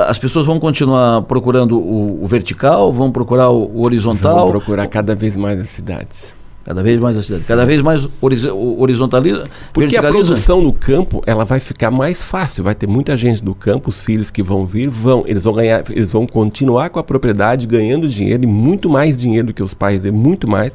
as 0.09 0.19
pessoas 0.19 0.45
vão 0.45 0.59
continuar 0.59 1.23
procurando 1.23 1.79
o, 1.79 2.23
o 2.23 2.27
vertical, 2.27 2.93
vão 2.93 3.13
procurar 3.13 3.51
o, 3.51 3.71
o 3.75 3.85
horizontal? 3.85 4.51
Vão 4.51 4.51
procurar 4.51 4.87
cada 4.89 5.15
vez 5.15 5.37
mais 5.37 5.61
as 5.61 5.69
cidades. 5.69 6.36
Cada 6.67 6.83
vez 6.83 6.99
mais 6.99 7.17
a 7.17 7.23
cidade, 7.23 7.45
cada 7.45 7.65
vez 7.65 7.81
mais 7.81 8.09
horizontaliza, 8.21 9.45
Porque 9.73 9.97
a 9.97 10.03
produção 10.03 10.61
no 10.61 10.73
campo, 10.73 11.23
ela 11.25 11.45
vai 11.45 11.61
ficar 11.61 11.93
mais 11.93 12.21
fácil, 12.21 12.65
vai 12.65 12.75
ter 12.75 12.89
muita 12.89 13.17
gente 13.17 13.45
no 13.45 13.55
campo, 13.55 13.89
os 13.89 14.01
filhos 14.01 14.31
que 14.31 14.43
vão 14.43 14.67
vir, 14.67 14.89
vão, 14.89 15.23
eles 15.29 15.45
vão 15.45 15.53
ganhar, 15.53 15.85
eles 15.89 16.11
vão 16.11 16.27
continuar 16.27 16.91
com 16.91 16.99
a 16.99 17.05
propriedade, 17.05 17.69
ganhando 17.69 18.09
dinheiro, 18.09 18.43
e 18.43 18.49
muito 18.49 18.91
mais 18.91 19.17
dinheiro 19.17 19.47
do 19.47 19.55
que 19.55 19.63
os 19.63 19.75
pais, 19.75 20.05
e 20.05 20.11
muito 20.11 20.51
mais, 20.51 20.75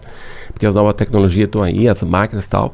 porque 0.53 0.65
as 0.65 0.73
novas 0.73 0.93
tecnologias 0.93 1.47
estão 1.47 1.61
aí, 1.61 1.89
as 1.89 2.01
máquinas 2.03 2.45
e 2.45 2.49
tal, 2.49 2.73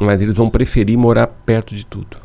mas 0.00 0.22
eles 0.22 0.36
vão 0.36 0.48
preferir 0.48 0.96
morar 0.96 1.26
perto 1.26 1.74
de 1.74 1.84
tudo. 1.84 2.16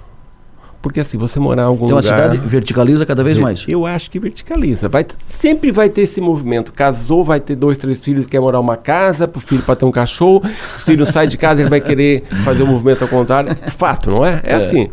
Porque 0.86 1.00
assim, 1.00 1.18
você 1.18 1.40
morar 1.40 1.64
em 1.64 1.66
algum 1.66 1.86
então, 1.88 1.98
lugar... 1.98 2.14
Então 2.14 2.26
a 2.26 2.32
cidade 2.34 2.48
verticaliza 2.48 3.08
cada 3.08 3.24
vez 3.24 3.40
mais? 3.40 3.66
Eu 3.68 3.88
acho 3.88 4.08
que 4.08 4.20
verticaliza. 4.20 4.88
Vai, 4.88 5.04
sempre 5.26 5.72
vai 5.72 5.90
ter 5.90 6.02
esse 6.02 6.22
movimento. 6.22 6.72
Casou, 6.72 7.24
vai 7.24 7.40
ter 7.40 7.56
dois, 7.56 7.80
três 7.80 8.00
filhos, 8.02 8.28
quer 8.28 8.40
morar 8.40 8.60
uma 8.60 8.78
casa, 8.78 9.28
pro 9.28 9.42
filho 9.42 9.64
para 9.64 9.76
ter 9.76 9.86
um 9.86 9.92
cachorro. 9.92 10.44
O 10.46 10.82
filho 10.82 11.04
sai 11.12 11.26
de 11.26 11.40
casa, 11.40 11.62
ele 11.62 11.72
vai 11.72 11.82
querer 11.82 12.24
fazer 12.44 12.62
o 12.62 12.68
movimento 12.68 13.02
ao 13.02 13.08
contrário. 13.08 13.58
Fato, 13.76 14.12
não 14.12 14.24
é? 14.24 14.40
É, 14.44 14.52
é. 14.52 14.56
assim. 14.58 14.92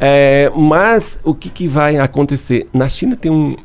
É, 0.00 0.52
mas 0.54 1.18
o 1.24 1.34
que, 1.34 1.50
que 1.50 1.66
vai 1.66 1.98
acontecer? 1.98 2.68
Na 2.72 2.88
China 2.88 3.16
tem 3.16 3.32
um 3.32 3.56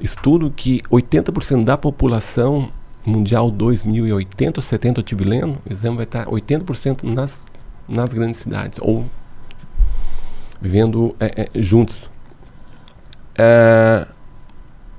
estudo 0.00 0.50
que 0.50 0.80
80% 0.90 1.62
da 1.62 1.76
população 1.76 2.70
mundial 3.04 3.50
2080 3.50 4.60
ou 4.60 4.62
70, 4.62 5.00
eu 5.00 5.02
estive 5.02 5.24
lendo, 5.24 5.58
o 5.68 5.70
exame 5.70 5.96
vai 5.96 6.04
estar 6.04 6.24
80% 6.24 7.02
nas, 7.02 7.44
nas 7.86 8.14
grandes 8.14 8.40
cidades, 8.40 8.78
ou 8.80 9.04
vivendo 10.66 11.14
é, 11.20 11.42
é, 11.42 11.62
juntos. 11.62 12.10
É, 13.38 14.06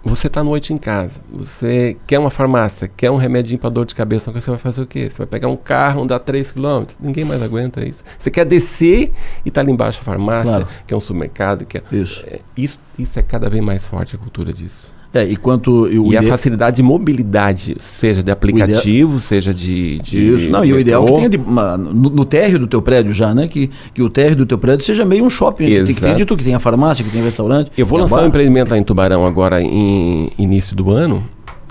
você 0.03 0.27
está 0.27 0.39
à 0.39 0.43
noite 0.43 0.71
em 0.71 0.77
casa, 0.77 1.19
você 1.30 1.97
quer 2.08 2.17
uma 2.17 2.30
farmácia, 2.30 2.88
quer 2.88 3.12
um 3.12 3.17
remedinho 3.17 3.60
para 3.60 3.69
dor 3.69 3.86
de 3.86 3.93
cabeça, 3.93 4.32
você 4.32 4.49
vai 4.49 4.60
fazer 4.60 4.82
o 4.82 4.88
quê? 4.88 5.10
Você 5.10 5.17
vai 5.17 5.27
pegar 5.27 5.49
um 5.49 5.58
carro, 5.58 6.03
andar 6.03 6.19
3 6.19 6.51
km, 6.51 6.86
ninguém 6.97 7.25
mais 7.25 7.41
aguenta 7.41 7.86
isso. 7.86 8.03
Você 8.17 8.32
quer 8.32 8.45
descer 8.45 9.12
e 9.43 9.49
está 9.49 9.60
ali 9.60 9.71
embaixo 9.71 9.99
a 9.99 10.03
farmácia, 10.03 10.51
claro. 10.51 10.67
quer 10.86 10.95
um 10.95 11.01
supermercado, 11.01 11.65
quer... 11.65 11.84
Isso. 11.91 12.23
É, 12.25 12.39
isso. 12.56 12.80
Isso 12.97 13.19
é 13.19 13.21
cada 13.21 13.49
vez 13.49 13.63
mais 13.63 13.86
forte 13.86 14.15
a 14.15 14.19
cultura 14.19 14.53
disso. 14.53 14.91
É, 15.13 15.24
e 15.24 15.36
quanto. 15.38 15.88
E 15.88 16.17
a 16.17 16.24
facilidade 16.24 16.78
de 16.78 16.84
mobilidade, 16.84 17.76
seja 17.80 18.22
de 18.22 18.30
aplicativo, 18.30 19.12
ideal... 19.12 19.20
seja 19.20 19.54
de, 19.54 20.00
de. 20.00 20.34
Isso, 20.34 20.50
não, 20.50 20.65
e 20.65 20.74
o 20.74 20.80
ideal 20.80 21.04
é 21.04 21.08
que 21.08 21.13
tenha 21.13 21.30
de, 21.30 21.38
uma, 21.38 21.78
no, 21.78 22.10
no, 22.10 22.26
térreo 22.26 22.60
do 22.60 22.67
teu 22.67 22.82
prédio 22.82 23.13
já, 23.13 23.34
né? 23.34 23.48
Que, 23.48 23.70
que 23.93 24.02
o 24.02 24.10
térreo 24.10 24.36
do 24.36 24.46
teu 24.46 24.58
prédio 24.58 24.86
seja 24.86 25.06
meio 25.06 25.24
um 25.24 25.30
shopping. 25.30 25.65
Que, 25.65 25.93
que 25.93 26.02
tem 26.02 26.15
de 26.15 26.26
tudo, 26.26 26.39
que 26.39 26.43
tenha 26.43 26.60
farmácia, 26.60 27.06
que 27.06 27.12
tenha 27.12 27.24
restaurante. 27.24 27.72
Eu 27.78 27.86
vou 27.86 28.00
lançar 28.00 28.22
um 28.22 28.28
empreendimento 28.28 28.70
lá 28.70 28.78
em 28.78 28.84
Tubarão 28.84 29.26
agora 29.26 29.62
em 29.62 30.32
início 30.38 30.76
do 30.76 30.91
ano. 30.91 31.24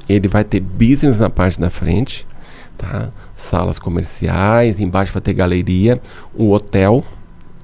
Ele 0.09 0.29
vai 0.29 0.45
ter 0.45 0.61
business 0.61 1.19
na 1.19 1.29
parte 1.29 1.61
da 1.61 1.69
frente, 1.69 2.27
tá? 2.79 3.11
Salas 3.35 3.79
comerciais, 3.79 4.81
embaixo 4.81 5.13
vai 5.13 5.21
ter 5.21 5.35
galeria, 5.35 6.01
um 6.37 6.51
hotel. 6.51 7.05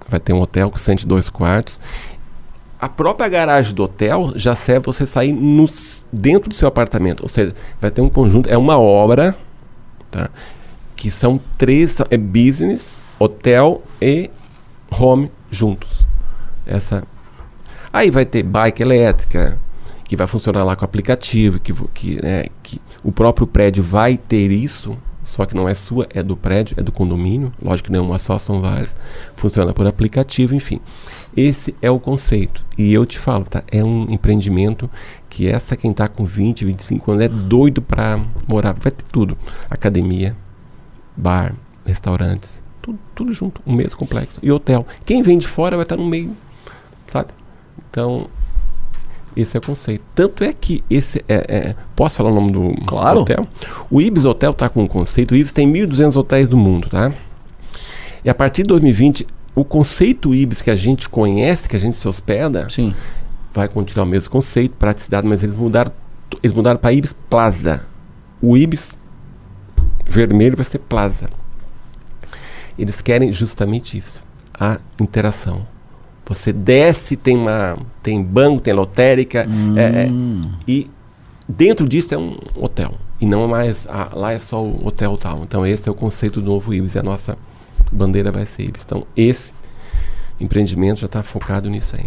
Vai 0.09 0.21
ter 0.21 0.35
um 0.35 0.43
hotel 0.43 0.71
com 0.71 0.77
102 0.77 1.31
quartos 1.31 1.81
a 2.83 2.89
própria 2.89 3.29
garagem 3.29 3.73
do 3.73 3.85
hotel 3.85 4.33
já 4.35 4.57
serve 4.57 4.87
você 4.87 5.07
sair 5.07 5.33
no, 5.33 5.67
dentro 6.13 6.49
do 6.49 6.55
seu 6.57 6.67
apartamento. 6.67 7.23
Ou 7.23 7.29
seja, 7.29 7.55
vai 7.81 7.93
ter 7.93 8.01
um 8.01 8.09
conjunto, 8.09 8.51
é 8.51 8.59
uma 8.59 8.77
obra, 8.77 9.37
tá? 10.11 10.29
Que 10.97 11.09
são 11.09 11.41
três, 11.57 12.01
é 12.11 12.17
business, 12.17 13.01
hotel 13.21 13.85
e 14.01 14.29
home 14.91 15.31
juntos. 15.49 16.05
Essa. 16.67 17.05
Aí 17.93 18.11
vai 18.11 18.27
ter 18.27 18.43
bike 18.43 18.83
elétrica, 18.83 19.61
que 20.03 20.17
vai 20.17 20.27
funcionar 20.27 20.65
lá 20.65 20.75
com 20.75 20.85
aplicativo, 20.85 21.61
que, 21.61 21.73
que, 21.95 22.19
é, 22.21 22.49
que 22.65 22.81
o 23.05 23.13
próprio 23.13 23.47
prédio 23.47 23.85
vai 23.85 24.17
ter 24.17 24.51
isso, 24.51 24.99
só 25.23 25.47
que 25.47 25.55
não 25.55 25.69
é 25.69 25.75
sua, 25.75 26.07
é 26.11 26.23
do 26.23 26.37
prédio, 26.37 26.75
é 26.79 26.83
do 26.83 26.91
condomínio. 26.91 27.53
Lógico 27.63 27.87
que 27.87 27.93
não 27.93 28.01
é 28.01 28.03
uma 28.03 28.19
só, 28.19 28.39
são 28.39 28.61
várias. 28.61 28.97
Funciona 29.37 29.73
por 29.73 29.87
aplicativo, 29.87 30.55
enfim. 30.55 30.81
Esse 31.37 31.75
é 31.81 31.91
o 31.91 32.01
conceito. 32.01 32.65
E 32.77 32.93
eu 32.93 33.07
te 33.07 33.19
falo, 33.19 33.45
tá? 33.45 33.63
É 33.71 33.83
um 33.85 34.11
empreendimento 34.11 34.91
que 35.31 35.49
essa 35.49 35.77
quem 35.77 35.93
está 35.93 36.09
com 36.09 36.25
20, 36.25 36.65
25 36.65 37.13
anos 37.13 37.25
é 37.25 37.29
doido 37.29 37.81
para 37.81 38.21
morar. 38.49 38.73
Vai 38.75 38.91
ter 38.93 39.05
tudo: 39.05 39.39
academia, 39.71 40.37
bar, 41.17 41.55
restaurantes, 41.87 42.63
tudo, 42.81 42.99
tudo 43.15 43.33
junto, 43.33 43.63
um 43.67 43.75
mesmo 43.75 43.97
complexo. 43.97 44.41
E 44.43 44.51
hotel. 44.51 44.87
Quem 45.05 45.23
vem 45.23 45.39
de 45.39 45.47
fora 45.47 45.77
vai 45.77 45.85
estar 45.85 45.97
tá 45.97 46.03
no 46.03 46.09
meio, 46.09 46.37
sabe? 47.07 47.31
Então, 47.91 48.29
esse 49.37 49.57
é 49.57 49.61
o 49.61 49.63
conceito. 49.63 50.05
Tanto 50.15 50.45
é 50.45 50.53
que 50.53 50.83
esse 50.89 51.25
é, 51.29 51.35
é 51.49 51.75
posso 51.97 52.17
falar 52.17 52.31
o 52.31 52.35
nome 52.35 52.53
do 52.53 52.87
claro. 52.87 53.21
hotel? 53.21 53.47
O 53.91 54.01
Ibis 54.01 54.25
Hotel 54.25 54.53
está 54.53 54.69
com 54.69 54.83
um 54.83 54.87
conceito. 54.87 55.33
O 55.33 55.37
Ibis 55.37 55.53
tem 55.53 55.71
1.200 55.71 56.17
hotéis 56.17 56.49
no 56.49 56.57
mundo, 56.57 56.89
tá? 56.89 57.13
E 58.25 58.31
a 58.31 58.35
partir 58.35 58.63
de 58.63 58.69
2020 58.69 59.27
o 59.55 59.65
conceito 59.65 60.35
Ibis 60.35 60.63
que 60.63 60.71
a 60.71 60.77
gente 60.77 61.09
conhece, 61.09 61.69
que 61.69 61.77
a 61.77 61.79
gente 61.79 61.97
se 61.97 62.09
hospeda, 62.09 62.69
Sim. 62.71 62.95
vai 63.53 63.69
continuar 63.69 64.05
o 64.07 64.09
mesmo 64.09 64.31
conceito, 64.31 64.77
praticidade, 64.77 65.27
mas 65.27 65.43
eles 65.43 65.55
mudaram, 65.55 65.93
eles 66.43 66.57
mudaram 66.57 66.79
para 66.79 66.93
Ibis 66.93 67.15
Plaza. 67.29 67.83
O 68.41 68.57
Ibis 68.57 68.93
vermelho 70.07 70.57
vai 70.57 70.65
ser 70.65 70.79
Plaza. 70.79 71.29
Eles 72.79 73.01
querem 73.03 73.33
justamente 73.33 73.97
isso, 73.99 74.25
a 74.59 74.79
interação. 75.01 75.67
Você 76.33 76.53
desce, 76.53 77.17
tem 77.17 77.37
uma 77.37 77.79
tem 78.03 78.23
banco, 78.23 78.61
tem 78.61 78.73
lotérica, 78.73 79.47
hum. 79.49 79.77
é, 79.77 79.83
é, 79.83 80.11
e 80.67 80.91
dentro 81.49 81.89
disso 81.89 82.15
é 82.15 82.19
um 82.19 82.37
hotel. 82.57 82.95
E 83.21 83.27
não 83.27 83.45
é 83.45 83.47
mais, 83.47 83.87
ah, 83.89 84.11
lá 84.13 84.33
é 84.33 84.39
só 84.39 84.63
o 84.63 84.87
hotel 84.87 85.17
tal. 85.17 85.43
Então 85.43 85.67
esse 85.67 85.89
é 85.89 85.93
o 85.93 85.95
conceito 85.95 86.41
do 86.41 86.47
novo 86.47 86.75
Ibis, 86.75 86.97
é 86.97 87.01
a 87.01 87.03
nossa 87.03 87.37
bandeira 87.91 88.33
vai 88.33 88.47
ser 88.47 88.65
Ibis. 88.65 88.83
Então, 88.85 89.07
esse 89.17 89.53
empreendimento 90.41 91.01
já 91.01 91.07
está 91.07 91.23
focado 91.23 91.71
nisso 91.71 91.95
aí. 91.97 92.07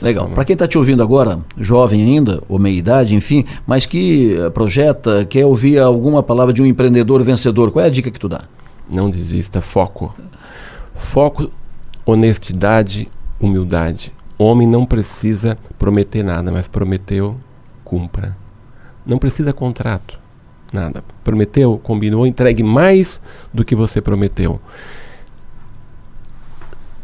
Legal. 0.00 0.28
Para 0.30 0.44
quem 0.44 0.54
está 0.54 0.66
te 0.66 0.78
ouvindo 0.78 1.02
agora, 1.02 1.40
jovem 1.58 2.02
ainda, 2.02 2.42
ou 2.48 2.58
meia 2.58 2.76
idade, 2.76 3.14
enfim, 3.14 3.44
mas 3.66 3.84
que 3.84 4.36
uh, 4.38 4.50
projeta, 4.50 5.24
quer 5.26 5.44
ouvir 5.44 5.78
alguma 5.78 6.22
palavra 6.22 6.52
de 6.52 6.62
um 6.62 6.66
empreendedor 6.66 7.22
vencedor, 7.22 7.70
qual 7.70 7.84
é 7.84 7.88
a 7.88 7.90
dica 7.90 8.10
que 8.10 8.18
tu 8.18 8.28
dá? 8.28 8.42
Não 8.88 9.10
desista, 9.10 9.60
foco. 9.60 10.14
Foco, 10.94 11.50
honestidade, 12.06 13.08
humildade. 13.40 14.12
Homem 14.38 14.66
não 14.66 14.86
precisa 14.86 15.58
prometer 15.78 16.22
nada, 16.22 16.52
mas 16.52 16.68
prometeu, 16.68 17.36
cumpra. 17.84 18.36
Não 19.04 19.18
precisa 19.18 19.52
contrato, 19.52 20.18
nada. 20.72 21.02
Prometeu, 21.24 21.78
combinou, 21.82 22.26
entregue 22.26 22.62
mais 22.62 23.20
do 23.52 23.64
que 23.64 23.74
você 23.74 24.00
prometeu 24.00 24.60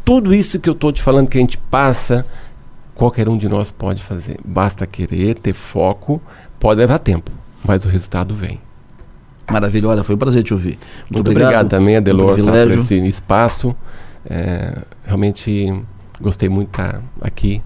tudo 0.05 0.33
isso 0.33 0.59
que 0.59 0.69
eu 0.69 0.73
estou 0.73 0.91
te 0.91 1.01
falando 1.01 1.27
que 1.27 1.37
a 1.37 1.41
gente 1.41 1.57
passa, 1.57 2.23
qualquer 2.93 3.27
um 3.27 3.35
de 3.35 3.49
nós 3.49 3.71
pode 3.71 4.03
fazer. 4.03 4.37
Basta 4.45 4.85
querer, 4.85 5.39
ter 5.39 5.53
foco, 5.53 6.21
pode 6.59 6.79
levar 6.79 6.99
tempo, 6.99 7.31
mas 7.65 7.83
o 7.83 7.89
resultado 7.89 8.35
vem. 8.35 8.61
Maravilha, 9.51 9.89
olha, 9.89 10.03
foi 10.03 10.15
um 10.15 10.17
prazer 10.17 10.43
te 10.43 10.53
ouvir. 10.53 10.77
Muito, 11.09 11.13
Muito 11.13 11.31
obrigado, 11.31 11.49
obrigado, 11.49 11.69
também, 11.69 11.97
Adelor, 11.97 12.39
um 12.39 12.45
tá, 12.45 12.51
por 12.51 12.71
esse 12.71 12.95
espaço. 13.07 13.75
É, 14.27 14.83
realmente 15.03 15.73
gostei 16.19 16.49
muito 16.49 16.69
de 16.69 16.81
estar 16.81 17.03
aqui 17.21 17.61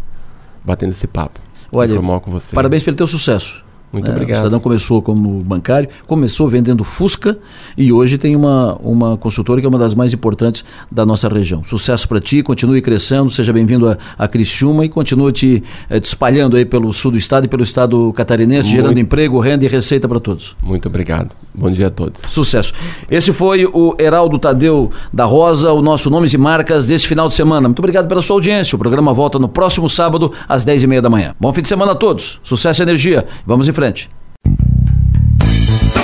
batendo 0.63 0.91
esse 0.91 1.07
papo. 1.07 1.39
Olha, 1.71 1.93
com 2.21 2.31
você. 2.31 2.55
parabéns 2.55 2.83
pelo 2.83 2.97
teu 2.97 3.07
sucesso. 3.07 3.63
Muito 3.91 4.09
é, 4.09 4.11
obrigado. 4.11 4.37
O 4.37 4.39
cidadão 4.41 4.59
começou 4.59 5.01
como 5.01 5.41
bancário, 5.43 5.89
começou 6.05 6.47
vendendo 6.47 6.83
Fusca 6.83 7.37
e 7.77 7.91
hoje 7.91 8.17
tem 8.17 8.35
uma, 8.35 8.75
uma 8.83 9.17
consultora 9.17 9.59
que 9.59 9.65
é 9.65 9.69
uma 9.69 9.79
das 9.79 9.95
mais 9.95 10.13
importantes 10.13 10.63
da 10.91 11.05
nossa 11.05 11.27
região. 11.27 11.63
Sucesso 11.65 12.07
para 12.07 12.19
ti, 12.19 12.43
continue 12.43 12.81
crescendo, 12.81 13.29
seja 13.31 13.51
bem-vindo 13.51 13.89
a, 13.89 13.97
a 14.17 14.27
Criciúma 14.27 14.85
e 14.85 14.89
continue 14.89 15.31
te, 15.31 15.63
eh, 15.89 15.99
te, 15.99 16.05
espalhando 16.05 16.55
aí 16.55 16.65
pelo 16.65 16.93
sul 16.93 17.11
do 17.11 17.17
estado 17.17 17.45
e 17.45 17.47
pelo 17.47 17.63
estado 17.63 18.13
catarinense, 18.13 18.69
Muito... 18.69 18.75
gerando 18.75 18.99
emprego, 18.99 19.39
renda 19.39 19.65
e 19.65 19.67
receita 19.67 20.07
para 20.07 20.19
todos. 20.19 20.55
Muito 20.61 20.87
obrigado. 20.87 21.31
Bom 21.53 21.69
dia 21.69 21.87
a 21.87 21.89
todos. 21.89 22.21
Sucesso. 22.27 22.73
Esse 23.09 23.33
foi 23.33 23.65
o 23.65 23.95
Heraldo 23.99 24.37
Tadeu 24.37 24.91
da 25.11 25.25
Rosa, 25.25 25.73
o 25.73 25.81
nosso 25.81 26.09
Nomes 26.09 26.31
e 26.33 26.37
Marcas 26.37 26.85
desse 26.85 27.07
final 27.07 27.27
de 27.27 27.33
semana. 27.33 27.67
Muito 27.67 27.79
obrigado 27.79 28.07
pela 28.07 28.21
sua 28.21 28.35
audiência. 28.35 28.75
O 28.75 28.79
programa 28.79 29.13
volta 29.13 29.39
no 29.39 29.49
próximo 29.49 29.89
sábado, 29.89 30.31
às 30.47 30.63
10h30 30.63 31.01
da 31.01 31.09
manhã. 31.09 31.35
Bom 31.39 31.51
fim 31.51 31.61
de 31.61 31.67
semana 31.67 31.93
a 31.93 31.95
todos. 31.95 32.39
Sucesso 32.43 32.81
e 32.81 32.83
energia. 32.83 33.25
Vamos 33.45 33.67
em 33.67 33.73
frente. 33.79 34.09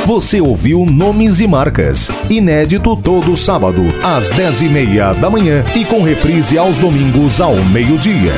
Você 0.06 0.40
ouviu 0.40 0.86
Nomes 0.86 1.42
e 1.42 1.48
Marcas, 1.48 2.10
inédito 2.30 2.96
todo 2.96 3.36
sábado, 3.36 3.82
às 4.04 4.30
10 4.30 4.62
e 4.62 4.70
meia 4.70 5.14
da 5.14 5.30
manhã 5.30 5.64
e 5.76 5.84
com 5.84 6.02
reprise 6.04 6.58
aos 6.58 6.78
domingos 6.78 7.42
ao 7.42 7.56
meio-dia. 7.56 8.32